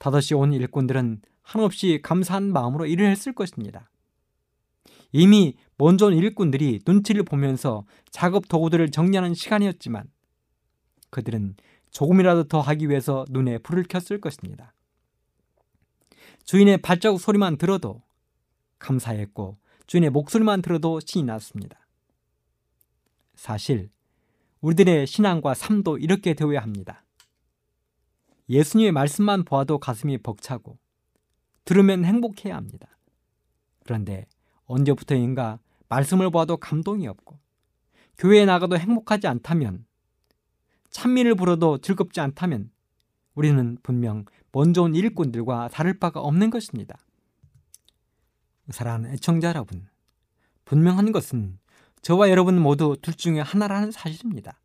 다섯이 0.00 0.38
온 0.38 0.52
일꾼들은 0.52 1.22
한없이 1.42 2.00
감사한 2.02 2.52
마음으로 2.52 2.86
일을 2.86 3.08
했을 3.08 3.32
것입니다. 3.32 3.88
이미 5.12 5.56
먼저 5.76 6.06
온 6.06 6.14
일꾼들이 6.14 6.80
눈치를 6.86 7.22
보면서 7.22 7.84
작업 8.10 8.48
도구들을 8.48 8.90
정리하는 8.90 9.34
시간이었지만 9.34 10.10
그들은 11.10 11.56
조금이라도 11.90 12.44
더 12.44 12.60
하기 12.60 12.88
위해서 12.88 13.24
눈에 13.30 13.58
불을 13.58 13.84
켰을 13.84 14.20
것입니다. 14.20 14.74
주인의 16.44 16.78
발자국 16.78 17.20
소리만 17.20 17.56
들어도 17.56 18.02
감사했고 18.78 19.58
주인의 19.86 20.10
목소리만 20.10 20.62
들어도 20.62 21.00
신이 21.04 21.24
났습니다. 21.24 21.86
사실 23.34 23.90
우리들의 24.60 25.06
신앙과 25.06 25.54
삶도 25.54 25.98
이렇게 25.98 26.34
되어야 26.34 26.60
합니다. 26.60 27.04
예수님의 28.50 28.92
말씀만 28.92 29.44
보아도 29.44 29.78
가슴이 29.78 30.18
벅차고 30.18 30.78
들으면 31.64 32.04
행복해야 32.04 32.56
합니다. 32.56 32.98
그런데 33.84 34.26
언제부터인가 34.68 35.58
말씀을 35.88 36.30
보아도 36.30 36.56
감동이 36.56 37.08
없고 37.08 37.38
교회에 38.16 38.44
나가도 38.44 38.78
행복하지 38.78 39.26
않다면 39.26 39.84
찬미를 40.90 41.34
불어도 41.34 41.78
즐겁지 41.78 42.20
않다면 42.20 42.70
우리는 43.34 43.76
분명 43.82 44.24
먼저 44.52 44.82
온 44.82 44.94
일꾼들과 44.94 45.68
다를 45.68 45.98
바가 45.98 46.20
없는 46.20 46.50
것입니다. 46.50 46.98
사랑하는 48.70 49.12
애청자 49.12 49.48
여러분, 49.48 49.88
분명한 50.64 51.12
것은 51.12 51.58
저와 52.02 52.30
여러분 52.30 52.60
모두 52.60 52.96
둘 53.00 53.14
중에 53.14 53.40
하나라는 53.40 53.90
사실입니다. 53.90 54.60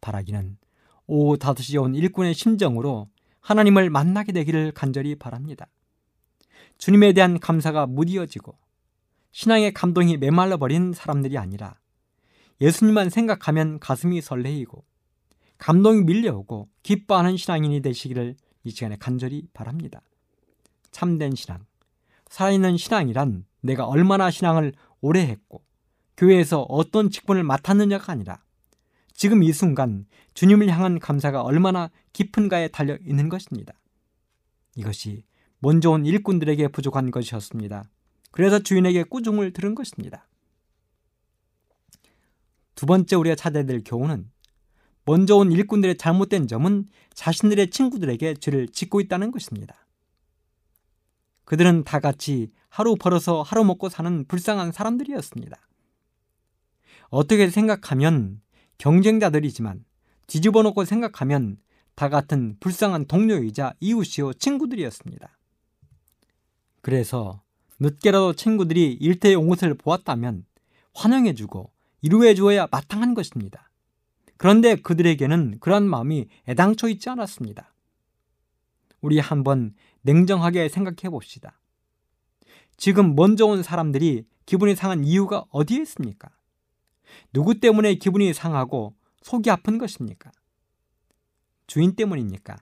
바라기는 0.00 0.58
오후 1.06 1.36
5시에 1.36 1.82
온 1.82 1.94
일꾼의 1.94 2.34
심정으로 2.34 3.08
하나님을 3.40 3.90
만나게 3.90 4.32
되기를 4.32 4.72
간절히 4.72 5.14
바랍니다. 5.14 5.66
주님에 6.78 7.12
대한 7.12 7.38
감사가 7.40 7.86
무디어지고 7.86 8.56
신앙의 9.32 9.72
감동이 9.72 10.18
메말라 10.18 10.56
버린 10.56 10.92
사람들이 10.92 11.38
아니라 11.38 11.76
예수님만 12.60 13.10
생각하면 13.10 13.80
가슴이 13.80 14.20
설레이고 14.20 14.84
감동이 15.58 16.02
밀려오고 16.02 16.68
기뻐하는 16.82 17.36
신앙인이 17.36 17.80
되시기를 17.80 18.36
이 18.64 18.70
시간에 18.70 18.96
간절히 18.96 19.46
바랍니다. 19.52 20.00
참된 20.90 21.34
신앙, 21.34 21.64
살아있는 22.28 22.76
신앙이란 22.76 23.44
내가 23.62 23.86
얼마나 23.86 24.30
신앙을 24.30 24.72
오래 25.00 25.20
했고 25.20 25.64
교회에서 26.16 26.62
어떤 26.62 27.10
직분을 27.10 27.42
맡았느냐가 27.42 28.12
아니라 28.12 28.42
지금 29.14 29.42
이 29.42 29.52
순간 29.52 30.06
주님을 30.34 30.68
향한 30.68 30.98
감사가 30.98 31.42
얼마나 31.42 31.90
깊은가에 32.12 32.68
달려 32.68 32.96
있는 32.96 33.28
것입니다. 33.28 33.72
이것이 34.76 35.24
먼저 35.58 35.90
온 35.90 36.06
일꾼들에게 36.06 36.68
부족한 36.68 37.10
것이었습니다. 37.10 37.84
그래서 38.32 38.58
주인에게 38.58 39.04
꾸중을 39.04 39.52
들은 39.52 39.76
것입니다. 39.76 40.26
두 42.74 42.86
번째 42.86 43.14
우리가 43.14 43.36
찾아야 43.36 43.64
될 43.64 43.82
교훈은 43.84 44.30
먼저 45.04 45.36
온 45.36 45.52
일꾼들의 45.52 45.98
잘못된 45.98 46.48
점은 46.48 46.88
자신들의 47.14 47.70
친구들에게 47.70 48.34
죄를 48.34 48.68
짓고 48.68 49.00
있다는 49.00 49.30
것입니다. 49.30 49.86
그들은 51.44 51.84
다 51.84 52.00
같이 52.00 52.50
하루 52.68 52.96
벌어서 52.96 53.42
하루 53.42 53.64
먹고 53.64 53.88
사는 53.88 54.24
불쌍한 54.26 54.72
사람들이었습니다. 54.72 55.56
어떻게 57.10 57.50
생각하면 57.50 58.40
경쟁자들이지만 58.78 59.84
뒤집어 60.26 60.62
놓고 60.62 60.84
생각하면 60.86 61.58
다 61.94 62.08
같은 62.08 62.56
불쌍한 62.58 63.06
동료이자 63.06 63.74
이웃이요 63.80 64.32
친구들이었습니다. 64.34 65.38
그래서 66.80 67.42
늦게라도 67.82 68.34
친구들이 68.34 68.92
일태의 68.92 69.34
온 69.34 69.48
것을 69.48 69.74
보았다면 69.74 70.44
환영해주고 70.94 71.72
이루해 72.02 72.34
주어야 72.34 72.68
마땅한 72.70 73.14
것입니다. 73.14 73.70
그런데 74.36 74.76
그들에게는 74.76 75.58
그런 75.58 75.88
마음이 75.88 76.28
애당초 76.48 76.88
있지 76.88 77.10
않았습니다. 77.10 77.74
우리 79.00 79.18
한번 79.18 79.74
냉정하게 80.02 80.68
생각해 80.68 81.10
봅시다. 81.10 81.60
지금 82.76 83.16
먼저 83.16 83.46
온 83.46 83.62
사람들이 83.62 84.26
기분이 84.46 84.76
상한 84.76 85.04
이유가 85.04 85.44
어디에 85.50 85.82
있습니까? 85.82 86.30
누구 87.32 87.58
때문에 87.58 87.96
기분이 87.96 88.32
상하고 88.32 88.94
속이 89.22 89.50
아픈 89.50 89.78
것입니까? 89.78 90.30
주인 91.66 91.96
때문입니까? 91.96 92.56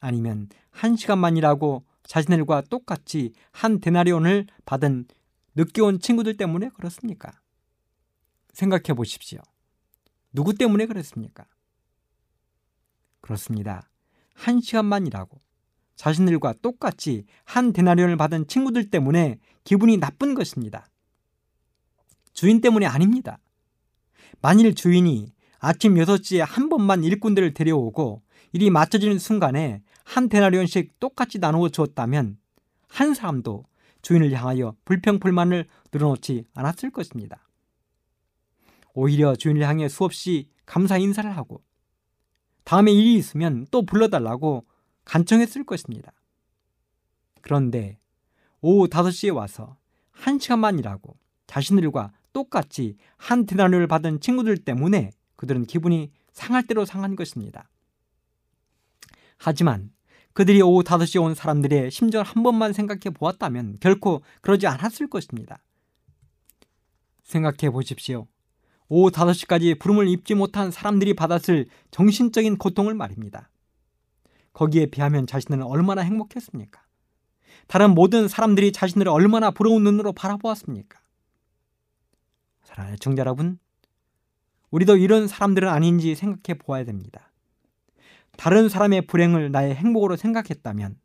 아니면 0.00 0.48
한 0.70 0.96
시간만이라고 0.96 1.84
자신들과 2.06 2.62
똑같이 2.62 3.32
한 3.52 3.80
데나리온을 3.80 4.46
받은 4.64 5.06
늦게 5.54 5.82
온 5.82 5.98
친구들 6.00 6.36
때문에 6.36 6.70
그렇습니까? 6.70 7.40
생각해 8.52 8.94
보십시오. 8.94 9.40
누구 10.32 10.54
때문에 10.54 10.86
그랬습니까? 10.86 11.46
그렇습니다. 13.20 13.90
한 14.34 14.60
시간만 14.60 15.06
이라고 15.06 15.40
자신들과 15.96 16.54
똑같이 16.62 17.24
한 17.44 17.72
데나리온을 17.72 18.16
받은 18.16 18.46
친구들 18.48 18.90
때문에 18.90 19.38
기분이 19.64 19.96
나쁜 19.96 20.34
것입니다. 20.34 20.88
주인 22.32 22.60
때문이 22.60 22.86
아닙니다. 22.86 23.38
만일 24.42 24.74
주인이 24.74 25.32
아침 25.58 25.94
6시에 25.94 26.44
한 26.46 26.68
번만 26.68 27.02
일꾼들을 27.02 27.54
데려오고 27.54 28.22
일이 28.56 28.70
맞춰지는 28.70 29.18
순간에 29.18 29.82
한 30.02 30.30
데나리온씩 30.30 30.98
똑같이 30.98 31.38
나누어 31.38 31.68
주었다면 31.68 32.38
한 32.88 33.12
사람도 33.12 33.66
주인을 34.00 34.32
향하여 34.32 34.74
불평불만을 34.86 35.66
늘어놓지 35.92 36.46
않았을 36.54 36.90
것입니다. 36.90 37.46
오히려 38.94 39.36
주인을 39.36 39.68
향해 39.68 39.90
수없이 39.90 40.48
감사 40.64 40.96
인사를 40.96 41.36
하고 41.36 41.62
다음에 42.64 42.92
일이 42.92 43.16
있으면 43.16 43.66
또 43.70 43.84
불러달라고 43.84 44.64
간청했을 45.04 45.66
것입니다. 45.66 46.14
그런데 47.42 47.98
오후 48.62 48.88
5시에 48.88 49.34
와서 49.34 49.76
1시간만 50.14 50.78
일하고 50.78 51.14
자신들과 51.46 52.10
똑같이 52.32 52.96
한 53.18 53.44
데나리온을 53.44 53.86
받은 53.86 54.20
친구들 54.20 54.56
때문에 54.56 55.10
그들은 55.36 55.66
기분이 55.66 56.10
상할 56.32 56.66
대로 56.66 56.86
상한 56.86 57.16
것입니다. 57.16 57.68
하지만 59.38 59.90
그들이 60.32 60.60
오후 60.60 60.82
5시에 60.82 61.22
온 61.22 61.34
사람들의 61.34 61.90
심절 61.90 62.24
한 62.24 62.42
번만 62.42 62.72
생각해 62.72 63.14
보았다면 63.14 63.78
결코 63.80 64.22
그러지 64.42 64.66
않았을 64.66 65.08
것입니다. 65.08 65.62
생각해 67.22 67.70
보십시오. 67.70 68.26
오후 68.88 69.10
5시까지 69.10 69.78
부름을 69.78 70.08
입지 70.08 70.34
못한 70.34 70.70
사람들이 70.70 71.14
받았을 71.14 71.66
정신적인 71.90 72.58
고통을 72.58 72.94
말입니다. 72.94 73.50
거기에 74.52 74.86
비하면 74.86 75.26
자신은 75.26 75.62
얼마나 75.62 76.02
행복했습니까? 76.02 76.82
다른 77.66 77.94
모든 77.94 78.28
사람들이 78.28 78.72
자신을 78.72 79.08
얼마나 79.08 79.50
부러운 79.50 79.82
눈으로 79.84 80.12
바라보았습니까? 80.12 81.00
사랑하는 82.62 82.98
청자 83.00 83.20
여러분, 83.20 83.58
우리도 84.70 84.96
이런 84.96 85.28
사람들은 85.28 85.68
아닌지 85.68 86.14
생각해 86.14 86.58
보아야 86.58 86.84
됩니다. 86.84 87.25
다른 88.36 88.68
사람의 88.68 89.06
불행을 89.06 89.50
나의 89.50 89.74
행복으로 89.74 90.16
생각했다면 90.16 90.96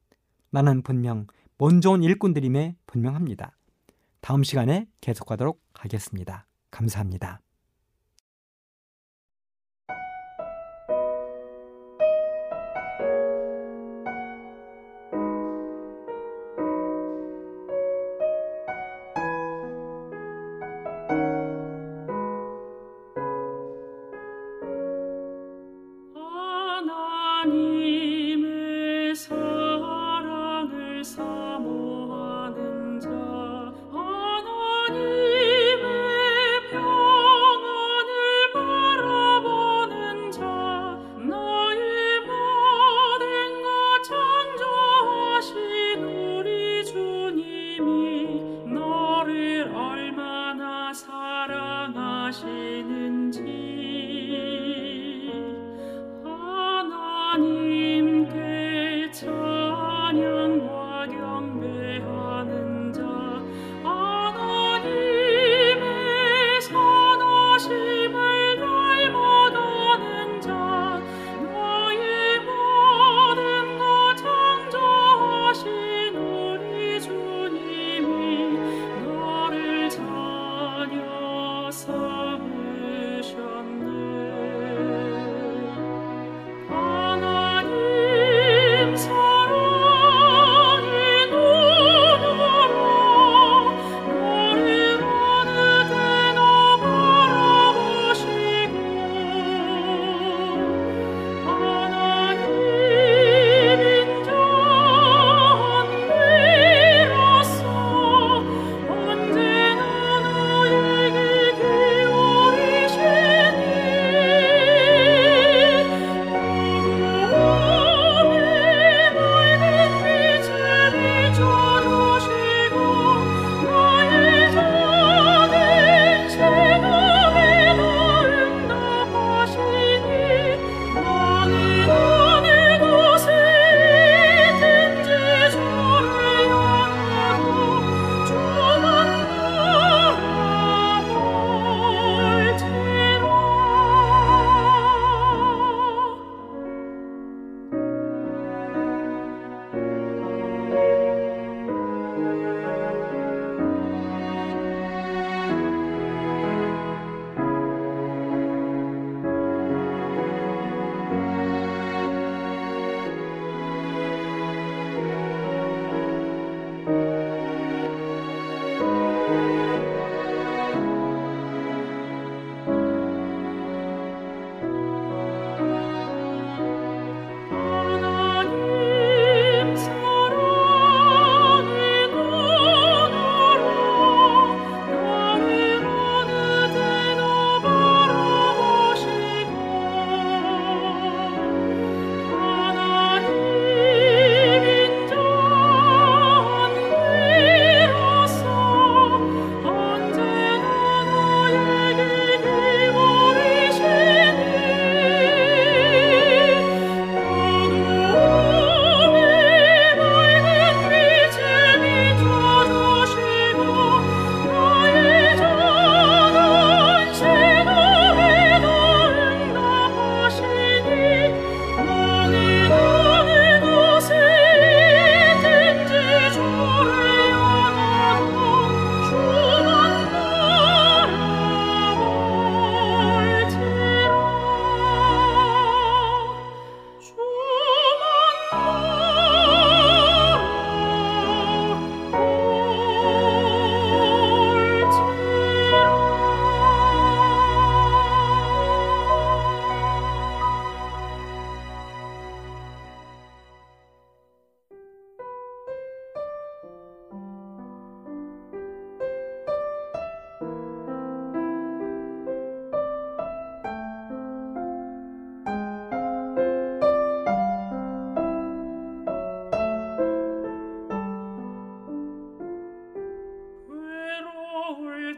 나는 0.52 0.82
분명 0.82 1.28
먼 1.58 1.82
좋은 1.82 2.04
일꾼들임에 2.04 2.76
분명합니다. 2.88 3.58
다음 4.20 4.44
시간에 4.44 4.88
계속하도록 5.02 5.62
하겠습니다. 5.74 6.48
감사합니다. 6.70 7.42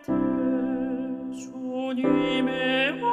때 0.01 0.11
주님의 1.35 3.12